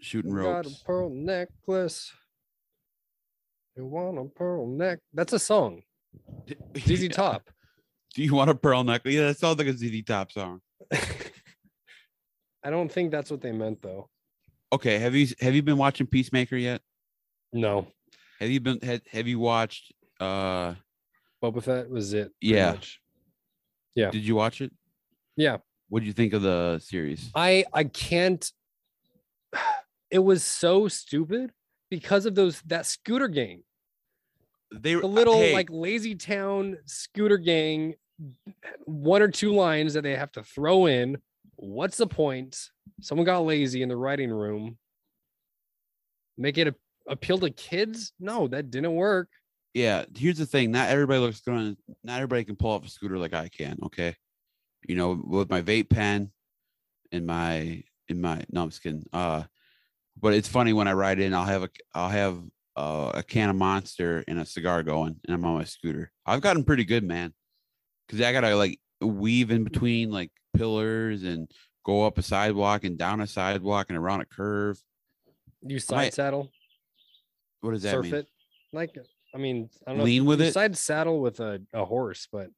[0.00, 0.80] Shooting Got ropes.
[0.80, 2.12] a pearl necklace.
[3.76, 5.00] You want a pearl neck?
[5.12, 5.82] That's a song.
[6.78, 7.50] ZZ Top.
[8.14, 9.14] Do you want a pearl necklace?
[9.14, 10.60] Yeah, that sounds like a ZZ Top song.
[12.62, 14.08] I don't think that's what they meant though.
[14.72, 16.80] Okay, have you have you been watching Peacemaker yet?
[17.52, 17.86] No.
[18.40, 20.74] Have you been had, have you watched uh
[21.44, 22.32] Boba Fett was it.
[22.40, 22.72] Yeah.
[22.72, 23.00] much.
[23.94, 24.10] Yeah.
[24.10, 24.72] did you watch it?
[25.36, 25.58] Yeah.
[25.88, 27.30] What did you think of the series?
[27.34, 28.50] I I can't.
[30.10, 31.50] It was so stupid
[31.90, 33.64] because of those that scooter gang,
[34.72, 37.94] They were the little hey, like lazy town scooter gang.
[38.84, 41.16] One or two lines that they have to throw in
[41.56, 42.56] what's the point?
[43.00, 44.78] Someone got lazy in the writing room.
[46.38, 46.74] Make it a,
[47.08, 48.12] appeal to kids?
[48.20, 49.28] No, that didn't work.
[49.74, 53.18] Yeah here's the thing not everybody looks good not everybody can pull off a scooter
[53.18, 54.14] like i can okay?
[54.86, 56.30] You know with my vape pen
[57.12, 59.42] and my in my no i'm just kidding uh
[60.20, 62.42] but it's funny when i ride in i'll have a i'll have
[62.76, 66.10] uh, a can of monster and a cigar going and i'm on my scooter.
[66.26, 67.32] I've gotten pretty good man
[68.06, 71.50] because i gotta like weave in between like pillars and
[71.84, 74.80] go up a sidewalk and down a sidewalk and around a curve.
[75.62, 76.50] You side saddle,
[77.60, 78.14] what does that surf mean?
[78.14, 78.26] it.
[78.72, 78.96] Like,
[79.34, 80.04] I mean, I don't know.
[80.04, 80.52] Lean you- with it?
[80.52, 82.50] Side saddle with a, a horse, but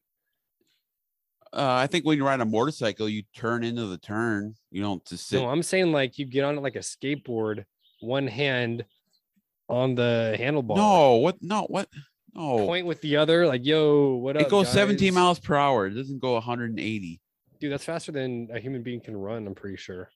[1.53, 5.07] uh, i think when you ride a motorcycle you turn into the turn you don't
[5.07, 7.65] just sit no, I'm saying like you get on it like a skateboard,
[8.01, 8.85] one hand
[9.69, 10.77] on the handlebar.
[10.77, 11.37] No, what?
[11.43, 11.89] No, what?
[12.35, 14.43] No, Point with the other, like, yo, what up?
[14.43, 15.87] it goes 17 miles per hour.
[15.87, 17.21] It doesn't go 180.
[17.59, 20.11] Dude, that's faster than a human being can run, I'm pretty sure.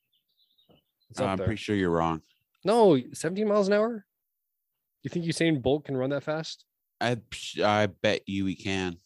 [1.19, 2.21] Uh, I'm pretty sure you're wrong.
[2.63, 4.05] No, 17 miles an hour?
[5.03, 6.65] You think Usain Bolt can run that fast?
[7.01, 7.17] I
[7.65, 8.97] I bet you he can.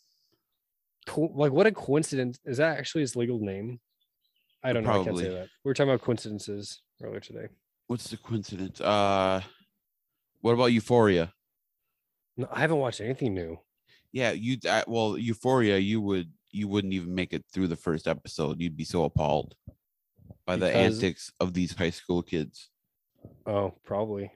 [1.06, 2.38] Co- like, what a coincidence.
[2.44, 3.80] Is that actually his legal name?
[4.62, 4.90] I don't know.
[4.90, 5.24] I can't Probably.
[5.24, 5.48] say that.
[5.64, 7.46] We were talking about coincidences earlier today.
[7.86, 8.80] What's the coincidence?
[8.80, 9.42] Uh,
[10.40, 11.32] what about Euphoria?
[12.36, 13.58] No, I haven't watched anything new.
[14.12, 14.56] Yeah, you.
[14.68, 18.60] I, well, Euphoria, you would you wouldn't even make it through the first episode.
[18.60, 19.54] You'd be so appalled
[20.46, 22.70] by the antics of these high school kids,
[23.46, 24.30] Oh, probably.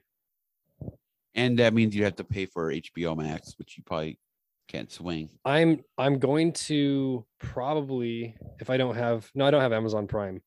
[1.39, 4.19] And that means you have to pay for HBO Max, which you probably
[4.67, 5.31] can't swing.
[5.45, 10.43] I'm I'm going to probably if I don't have no, I don't have Amazon Prime.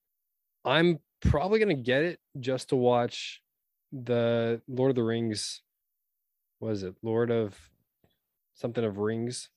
[0.66, 3.42] I'm probably gonna get it just to watch
[3.94, 5.62] the Lord of the Rings.
[6.60, 6.96] What is it?
[7.02, 7.58] Lord of
[8.56, 9.50] something of Rings.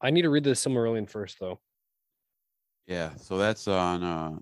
[0.00, 1.58] I need to read the Silmarillion first though.
[2.86, 4.36] Yeah, so that's on uh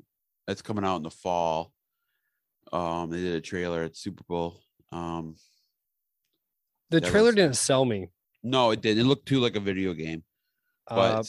[0.48, 1.72] that's coming out in the fall.
[2.72, 4.60] Um they did a trailer at Super Bowl.
[4.90, 5.36] Um
[6.91, 8.09] The That trailer was- didn't sell me.
[8.43, 9.05] no, it didn't.
[9.05, 10.24] It looked too like a video game.
[10.88, 11.22] But Uh,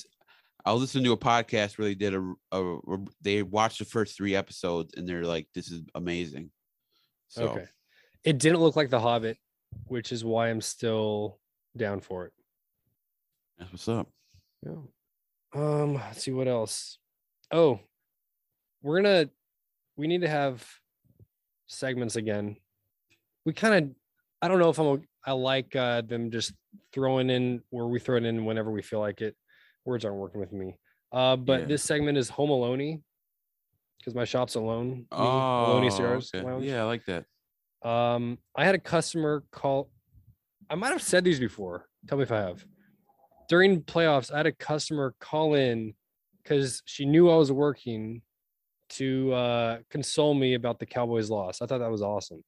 [0.66, 4.16] I listened to a podcast where they did a, a, a- they watched the first
[4.18, 6.52] three episodes and they're like, this is amazing.
[7.30, 7.66] So okay.
[8.24, 9.38] It didn't look like The Hobbit,
[9.86, 11.40] which is why I'm still
[11.78, 12.34] down for it.
[13.58, 14.08] that's what's up.
[14.66, 14.82] Yeah.
[15.54, 16.98] Um, let's see what else.
[17.52, 17.80] Oh,
[18.82, 19.30] we're gonna
[19.98, 20.66] we need to have
[21.68, 22.58] segments again.
[23.46, 23.96] We kind of
[24.42, 26.54] I don't know if I'm I like uh them just
[26.94, 29.36] throwing in where we throw it in whenever we feel like it.
[29.86, 30.78] Words aren't working with me.
[31.12, 31.66] Uh, but Yeah.
[31.68, 33.04] this segment is home alone
[34.00, 35.06] because my shop's alone.
[35.12, 35.18] Oh,
[35.66, 36.46] Alone Cigars okay.
[36.46, 36.66] Lounge.
[36.66, 37.26] yeah, I like that.
[37.88, 39.90] Um, I had a customer call.
[40.70, 41.88] I might have said these before.
[42.08, 42.64] Tell me if I have.
[43.50, 45.94] During playoffs, I had a customer call in
[46.42, 48.22] because she knew I was working
[48.92, 51.62] to uh, console me about the Cowboys' loss.
[51.62, 52.44] I thought that was awesome.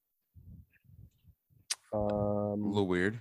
[1.94, 3.20] A Um, little weird.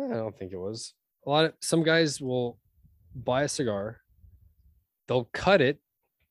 [0.00, 0.94] I don't think it was.
[1.26, 2.58] A lot of some guys will
[3.14, 4.00] buy a cigar,
[5.06, 5.78] they'll cut it,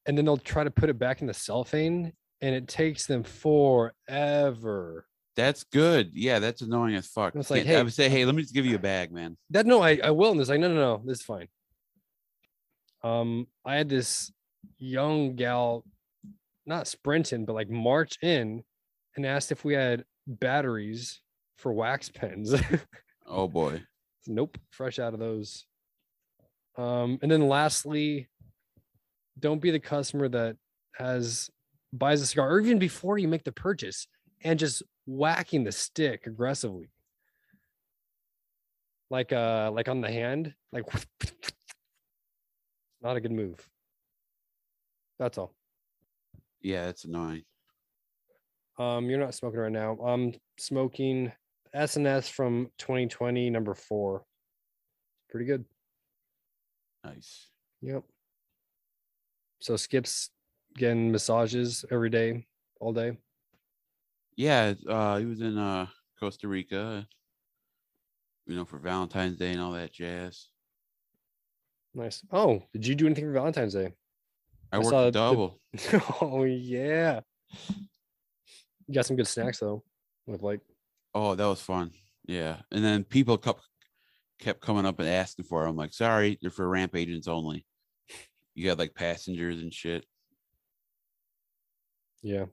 [0.05, 3.23] and then they'll try to put it back in the cellophane, and it takes them
[3.23, 5.05] forever.
[5.35, 6.11] That's good.
[6.13, 7.35] Yeah, that's annoying as fuck.
[7.35, 9.11] It's like, Can't- I hey, would say, hey, let me just give you a bag,
[9.11, 9.37] man.
[9.51, 10.31] That no, I, I will.
[10.31, 11.47] And it's like, no, no, no, this is fine.
[13.03, 14.31] Um, I had this
[14.79, 15.85] young gal,
[16.65, 18.63] not sprinting, but like march in
[19.15, 21.21] and asked if we had batteries
[21.58, 22.55] for wax pens.
[23.26, 23.82] Oh boy.
[24.28, 25.66] nope, fresh out of those.
[26.78, 28.28] Um, and then lastly,
[29.39, 30.55] don't be the customer that
[30.95, 31.49] has
[31.91, 34.08] buys a cigar, or even before you make the purchase,
[34.43, 36.89] and just whacking the stick aggressively.
[39.10, 40.84] Like uh like on the hand, like
[43.01, 43.68] not a good move.
[45.20, 45.53] That's all.
[46.62, 47.43] Yeah, it's annoying.
[48.78, 49.93] Um, you're not smoking right now.
[49.93, 51.32] I'm smoking
[51.78, 54.23] SNS from 2020, number four.
[55.30, 55.65] Pretty good.
[57.03, 57.49] Nice.
[57.82, 58.03] Yep.
[59.59, 60.30] So Skip's
[60.75, 62.45] getting massages every day,
[62.80, 63.17] all day.
[64.36, 65.88] Yeah, uh, he was in uh
[66.19, 67.07] Costa Rica,
[68.45, 70.47] you know, for Valentine's Day and all that jazz.
[71.93, 72.23] Nice.
[72.32, 73.93] Oh, did you do anything for Valentine's Day?
[74.71, 75.59] I I worked saw a the- double.
[76.21, 77.21] oh yeah.
[78.88, 79.84] You got some good snacks though,
[80.28, 80.61] with like
[81.20, 81.89] Oh, that was fun.
[82.28, 82.57] Yeah.
[82.72, 83.61] And then people kept
[84.38, 85.70] kept coming up and asking for it.
[85.70, 87.65] I'm like, sorry, they're for ramp agents only.
[88.53, 90.05] You got like passengers and shit.
[92.22, 92.45] yeah.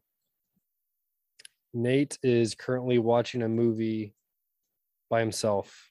[1.75, 4.15] Nate is currently watching a movie
[5.11, 5.91] by himself.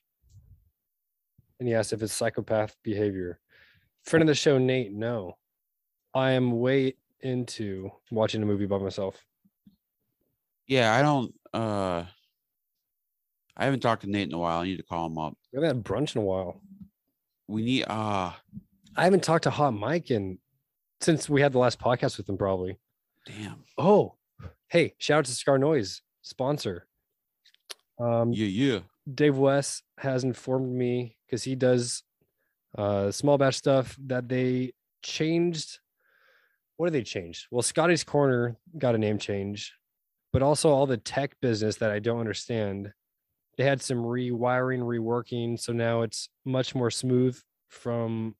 [1.60, 3.38] And he asked if it's psychopath behavior.
[4.04, 5.36] Friend of the show, Nate, no.
[6.12, 9.24] I am way into watching a movie by myself.
[10.66, 11.32] Yeah, I don't.
[11.52, 12.06] uh
[13.56, 14.60] I haven't talked to Nate in a while.
[14.60, 15.36] I need to call him up.
[15.52, 16.60] We haven't had brunch in a while.
[17.48, 17.84] We need.
[17.84, 18.32] uh
[18.96, 20.38] I haven't talked to Hot Mike in
[21.00, 22.78] since we had the last podcast with him, probably.
[23.26, 23.64] Damn.
[23.76, 24.14] Oh,
[24.68, 26.86] hey, shout out to Scar Noise sponsor.
[27.98, 28.78] Um, Yeah, yeah.
[29.12, 32.02] Dave West has informed me because he does
[32.78, 35.78] uh, small batch stuff that they changed.
[36.76, 37.46] What did they change?
[37.50, 39.74] Well, Scotty's Corner got a name change,
[40.32, 42.92] but also all the tech business that I don't understand.
[43.56, 48.34] They had some rewiring, reworking, so now it's much more smooth from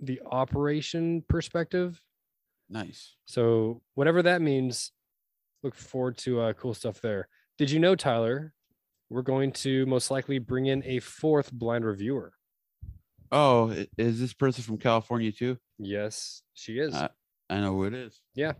[0.00, 2.00] the operation perspective.
[2.68, 3.16] Nice.
[3.26, 4.92] So whatever that means,
[5.62, 7.28] look forward to uh, cool stuff there.
[7.58, 8.52] Did you know, Tyler?
[9.10, 12.32] We're going to most likely bring in a fourth blind reviewer.
[13.30, 15.58] Oh, is this person from California too?
[15.78, 16.94] Yes, she is.
[16.94, 17.08] Uh,
[17.50, 18.20] I know who it is.
[18.34, 18.52] Yeah.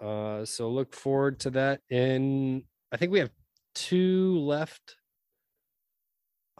[0.00, 1.80] Uh, so look forward to that.
[1.90, 3.30] In I think we have
[3.74, 4.96] two left.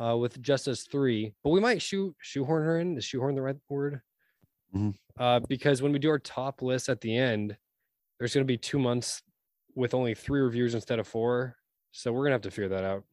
[0.01, 2.97] Uh, with just us three, but we might shoe shoehorn her in.
[2.97, 4.01] Is shoehorn the right word?
[4.75, 4.95] Mhm.
[5.19, 7.57] Uh, because when we do our top list at the end,
[8.19, 9.23] there's going to be two months
[9.75, 11.57] with only three reviews instead of four.
[11.93, 13.05] So we're gonna have to figure that out.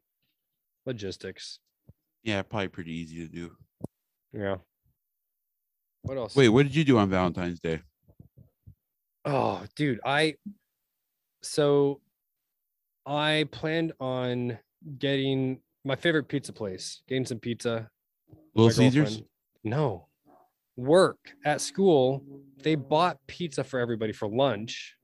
[0.85, 1.59] Logistics.
[2.23, 3.57] Yeah, probably pretty easy to do.
[4.31, 4.57] Yeah.
[6.03, 6.35] What else?
[6.35, 7.81] Wait, what did you do on Valentine's Day?
[9.25, 10.35] Oh, dude, I
[11.41, 12.01] so
[13.05, 14.57] I planned on
[14.97, 17.89] getting my favorite pizza place, getting some pizza.
[18.55, 19.21] Little Caesars?
[19.63, 20.07] No.
[20.77, 22.23] Work at school,
[22.61, 24.95] they bought pizza for everybody for lunch.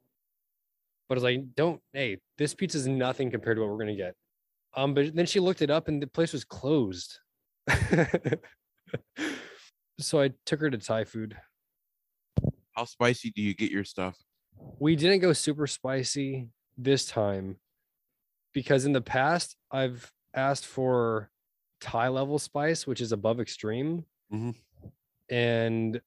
[1.08, 3.96] But I was like, don't, hey, this pizza is nothing compared to what we're gonna
[3.96, 4.16] get.
[4.76, 7.20] Um, but then she looked it up and the place was closed.
[10.00, 11.38] so I took her to Thai food.
[12.74, 14.18] How spicy do you get your stuff?
[14.80, 17.58] we didn't go super spicy this time
[18.56, 21.30] because in the past I've asked for
[21.82, 24.56] Thai level spice, which is above extreme, Mhm.
[25.30, 26.02] and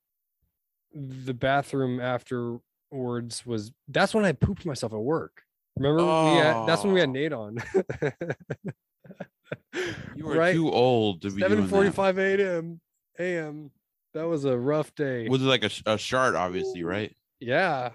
[0.93, 5.45] the bathroom afterwards was that's when I pooped myself at work.
[5.77, 7.13] Remember, we had, that's when we had Oh.
[7.13, 7.59] Nate on.
[10.17, 12.81] You were right, too old to be doing seven forty-five a.m.
[13.19, 13.71] a.m.
[14.15, 15.29] That was a rough day.
[15.29, 17.15] Was it like a, a shard, obviously, right?
[17.41, 17.91] yeah,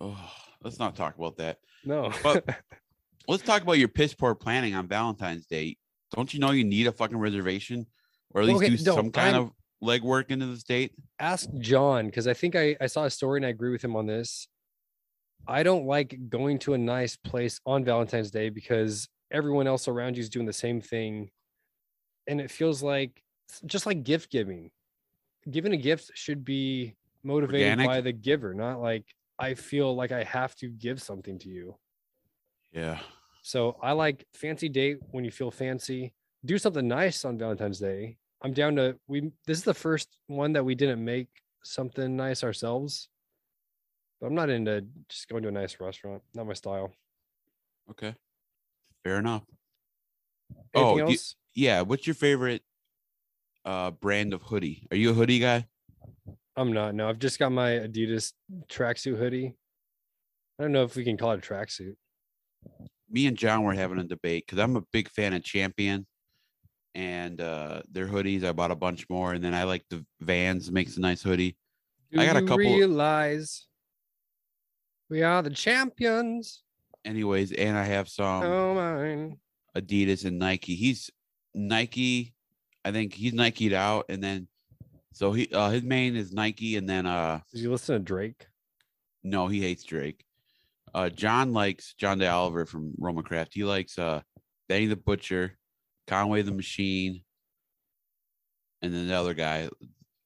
[0.00, 0.18] Oh,
[0.62, 1.58] let's not talk about that.
[1.84, 2.10] no.
[2.22, 2.44] But-
[3.28, 5.76] Let's talk about your piss poor planning on Valentine's Day.
[6.14, 7.86] Don't you know you need a fucking reservation
[8.34, 9.52] or at least Okay, do no, some kind I'm- of
[9.82, 10.92] legwork into the state?
[11.18, 13.96] ask John because I think I, I saw a story and I agree with him
[13.96, 14.48] on this.
[15.46, 20.16] I don't like going to a nice place on Valentine's Day because everyone else around
[20.16, 21.30] you is doing the same thing.
[22.28, 23.22] And it feels like
[23.66, 24.70] just like gift giving.
[25.50, 26.94] Giving a gift should be
[27.24, 27.86] motivated Organic?
[27.86, 29.04] by the giver, not like
[29.38, 31.74] I feel like I have to give something to you.
[32.72, 32.98] Yeah.
[33.42, 36.12] So I like fancy date when you feel fancy.
[36.44, 38.16] Do something nice on Valentine's Day.
[38.42, 41.28] I'm down to we this is the first one that we didn't make
[41.62, 43.08] something nice ourselves.
[44.20, 46.22] But I'm not into just going to a nice restaurant.
[46.34, 46.92] Not my style.
[47.90, 48.14] Okay.
[49.04, 49.42] Fair enough.
[50.74, 51.16] Anything Oh, you-
[51.54, 51.82] Yeah.
[51.82, 52.62] What's your favorite
[53.64, 54.86] uh brand of hoodie?
[54.90, 55.66] Are you a hoodie guy?
[56.56, 56.94] I'm not.
[56.94, 58.32] No, I've just got my Adidas
[58.68, 59.54] tracksuit hoodie.
[60.58, 61.94] I don't know if we can call it a tracksuit.
[63.10, 66.06] Me and John were having a debate because I'm a big fan of Champion
[66.94, 68.44] and uh their hoodies.
[68.44, 71.56] I bought a bunch more, and then I like the Vans makes a nice hoodie.
[72.10, 73.66] Do I got a you couple- realize
[75.08, 76.62] we are the champions.
[77.04, 79.38] Anyways, and I have some oh mine.
[79.76, 80.74] Adidas and Nike.
[80.74, 81.10] He's
[81.54, 82.34] Nike.
[82.84, 84.48] I think he's Nike'd out, and then
[85.12, 88.46] so he uh his main is Nike, and then uh Did you listen to Drake?
[89.22, 90.24] no, he hates Drake.
[90.94, 93.52] Uh John likes John Day Oliver from RoMa Craft.
[93.54, 94.20] He likes uh
[94.68, 95.56] Benny the Butcher,
[96.06, 97.22] Conway the Machine,
[98.82, 99.68] and then the other guy,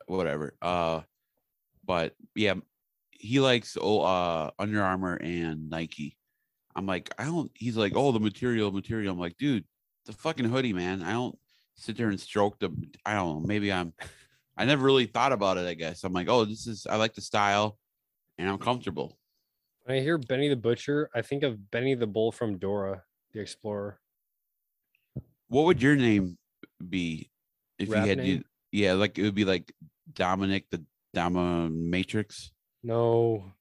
[0.07, 0.55] whatever.
[0.61, 1.01] Uh
[1.85, 2.55] but yeah,
[3.11, 6.17] he likes oh uh Under Armour and Nike.
[6.75, 9.12] I'm like, I don't he's like, oh the material, material.
[9.12, 9.64] I'm like, dude,
[10.07, 11.03] the fucking hoodie, man.
[11.03, 11.39] I don't
[11.77, 12.71] sit there and stroke the
[13.05, 13.93] I don't know, maybe I'm
[14.57, 16.03] I never really thought about it, I guess.
[16.03, 17.79] I'm like, oh, this is I like the style
[18.39, 19.19] and I'm comfortable.
[19.87, 23.41] When I hear Benny the Butcher, I think of Benny the Bull from Dora the
[23.41, 24.01] Explorer.
[25.47, 26.37] What would your name
[26.89, 27.30] be
[27.78, 28.39] if Rap you had name?
[28.41, 29.72] to yeah, like it would be like
[30.12, 30.84] Dominic the
[31.14, 32.51] Dama Matrix.
[32.82, 33.53] No,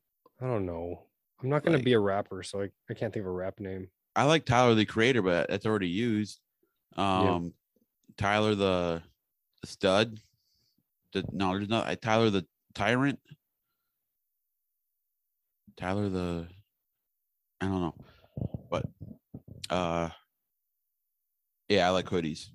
[0.41, 1.03] I don't know.
[1.43, 3.59] I'm not gonna Like- be a rapper, so I, I can't think of a rap
[3.59, 3.88] name.
[4.15, 6.39] I like Tyler the Creator, but that's already used.
[6.97, 7.53] Um
[8.17, 9.03] Tyler the,
[9.61, 10.19] the stud.
[11.13, 13.19] The no, there's not uh, Tyler the Tyrant.
[15.78, 16.47] Tyler the
[17.61, 17.95] I don't know.
[18.69, 18.86] But
[19.69, 20.09] uh
[21.67, 22.47] yeah, I like hoodies.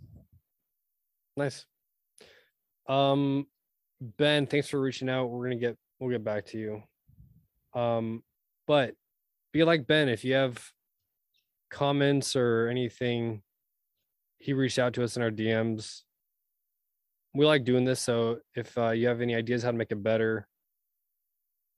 [1.36, 1.66] Nice.
[2.88, 3.46] Um,
[4.00, 5.26] Ben, thanks for reaching out.
[5.26, 6.82] We're gonna get we'll get back to you.
[7.78, 8.22] Um,
[8.66, 8.94] but
[9.52, 10.62] be like Ben if you have
[11.70, 13.42] comments or anything.
[14.38, 16.02] He reached out to us in our DMs.
[17.34, 20.02] We like doing this, so if uh, you have any ideas how to make it
[20.02, 20.48] better,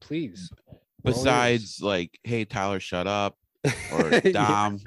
[0.00, 0.50] please.
[1.04, 1.18] We're all.
[1.18, 3.36] Besides like, hey Tyler, shut up
[3.92, 4.32] or Yeah.
[4.32, 4.80] Dom,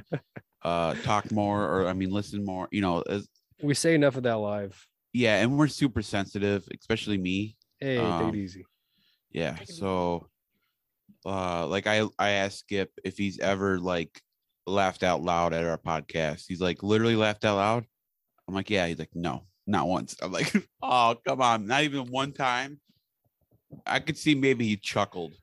[0.64, 3.28] uh talk more or I mean listen more, you know, as,
[3.62, 4.86] we say enough of that live.
[5.14, 7.56] yeah, and we're super sensitive, especially me.
[7.80, 8.66] Hey, take Um, it easy.
[9.32, 9.52] Yeah.
[9.54, 9.80] Take it easy.
[9.80, 10.28] So
[11.26, 14.22] uh like I I asked Skip if he's ever like
[14.68, 16.46] laughed out loud at our podcast.
[16.48, 17.86] He's like literally laughed out loud.
[18.48, 20.16] I'm like, yeah, he's like, no, not once.
[20.22, 22.80] I'm like, oh come on, not even one time.
[23.86, 25.36] I could see maybe he chuckled.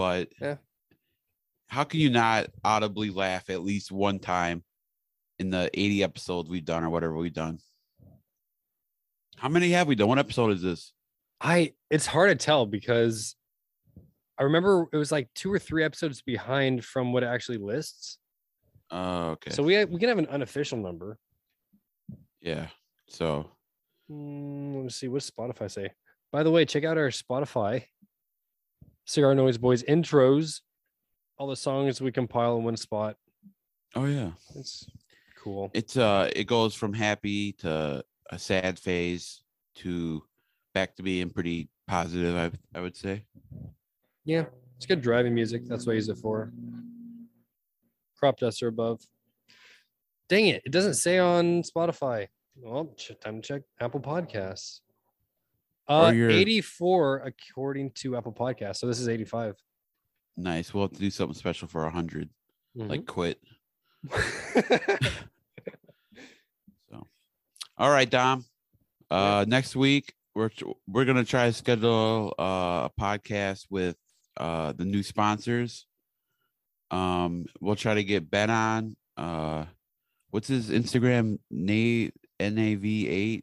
[0.00, 0.56] But Yeah.
[1.68, 4.64] how can you not audibly laugh at least one time
[5.38, 7.58] in the 80 episodes we've done or whatever we've done?
[9.36, 10.08] How many have we done?
[10.08, 10.94] What episode is this?
[11.38, 13.36] I it's hard to tell because
[14.38, 18.18] I remember it was like two or three episodes behind from what it actually lists.
[18.90, 19.50] Oh, okay.
[19.50, 21.18] So we we can have an unofficial number.
[22.40, 22.68] Yeah.
[23.08, 23.50] So
[24.10, 25.08] Mm, let me see.
[25.08, 25.90] What does Spotify say?
[26.32, 27.84] By the way, check out our Spotify
[29.10, 30.60] Cigar Noise Boys intros.
[31.36, 33.16] All the songs we compile in one spot.
[33.96, 34.30] oh yeah.
[34.54, 34.88] It's
[35.36, 35.68] cool.
[35.74, 39.42] It's uh it goes from happy to a sad phase
[39.78, 40.22] to
[40.74, 43.24] back to being pretty positive, I I would say.
[44.24, 44.44] Yeah,
[44.76, 45.66] it's good driving music.
[45.66, 46.52] That's what I use it for.
[48.16, 49.00] Crop duster above.
[50.28, 50.62] Dang it!
[50.64, 52.28] It doesn't say on Spotify.
[52.54, 54.82] Well, time to check Apple Podcasts.
[55.90, 58.76] Uh, your- 84 according to Apple Podcast.
[58.76, 59.56] So this is 85.
[60.36, 60.72] Nice.
[60.72, 62.30] We'll have to do something special for a 100
[62.74, 63.38] Like quit.
[66.90, 67.02] So
[67.78, 68.44] all right, Dom.
[69.10, 70.50] Uh next week we're
[70.86, 73.96] we're gonna try to schedule uh, a podcast with
[74.36, 75.86] uh the new sponsors.
[76.90, 78.96] Um we'll try to get Ben on.
[79.16, 79.66] Uh
[80.30, 81.38] what's his Instagram?
[81.50, 83.42] Nate NAV8.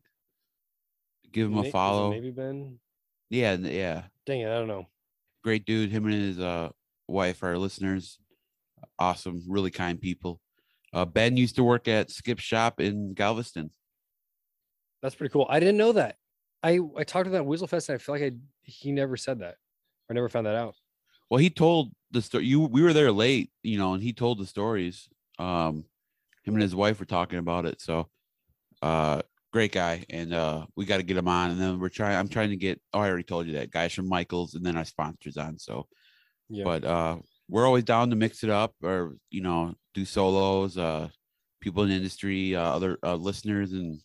[1.38, 2.10] Give him a follow.
[2.10, 2.80] Maybe Ben.
[3.30, 4.06] Yeah, yeah.
[4.26, 4.88] Dang it, I don't know.
[5.44, 5.92] Great dude.
[5.92, 6.70] Him and his uh
[7.08, 8.18] wife are listeners.
[8.98, 10.42] Awesome, really kind people.
[10.92, 13.70] Uh Ben used to work at Skip Shop in Galveston.
[15.04, 15.46] That's pretty cool.
[15.48, 16.16] I didn't know that.
[16.64, 18.32] I I talked to that Weasel Fest and I feel like I
[18.64, 19.58] he never said that.
[20.10, 20.74] I never found that out.
[21.30, 22.46] Well, he told the story.
[22.46, 25.08] You we were there late, you know, and he told the stories.
[25.38, 25.86] Um,
[26.46, 27.80] him and his wife were talking about it.
[27.80, 28.10] So,
[28.82, 29.22] uh,
[29.58, 31.49] great guy, and uh, we got to get him on.
[31.49, 32.16] And then we're trying.
[32.16, 32.80] I'm trying to get.
[32.93, 35.58] Oh, I already told you that guys from Michaels, and then our sponsors on.
[35.58, 35.88] So,
[36.47, 36.64] Yeah.
[36.64, 37.18] but uh,
[37.49, 40.78] we're always down to mix it up, or you know, do solos.
[40.78, 41.10] Uh,
[41.60, 43.99] people in the industry, uh, other uh, listeners, and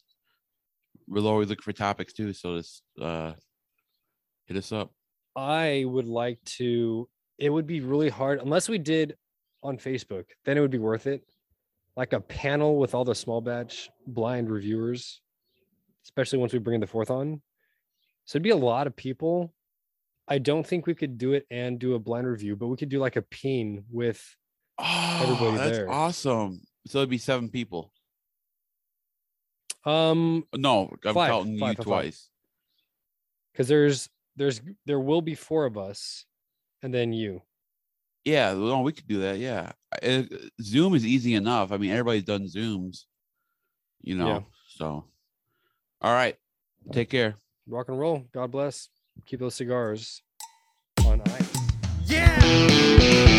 [1.07, 2.33] we'll always look for topics too.
[2.33, 3.33] So just uh,
[4.47, 4.91] hit us up.
[5.37, 7.09] I would like to.
[7.39, 9.17] It would be really hard unless we did
[9.63, 10.25] on Facebook.
[10.47, 11.23] Then it would be worth it.
[11.95, 15.21] Like a panel with all the small batch blind reviewers,
[16.05, 17.41] especially once we bring in the fourth on.
[18.25, 19.53] So it'd be a lot of people.
[20.29, 22.89] I don't think we could do it and do a blind review, but we could
[22.89, 24.23] do like a peen with.
[24.79, 25.91] Oh, Everybody that's there.
[25.91, 26.61] awesome.
[26.87, 27.93] So it'd be seven people.
[29.85, 32.29] Um, No, I'm Five, counting five, you five, twice.
[33.53, 36.25] because there's there's there will be four of us,
[36.83, 37.43] and then you.
[38.25, 39.39] Yeah, no, we could do that.
[39.39, 40.23] Yeah, Uh,
[40.61, 41.73] Zoom is easy enough.
[41.73, 43.05] I mean, everybody's done Zooms,
[44.01, 44.27] you know.
[44.29, 44.41] Yeah.
[44.69, 45.05] So,
[46.03, 46.37] all right,
[46.93, 47.37] take care.
[47.67, 48.25] Rock and roll.
[48.33, 48.89] God bless.
[49.27, 50.23] Keep those cigars
[51.07, 51.57] on ice.
[52.07, 53.32] Yeah!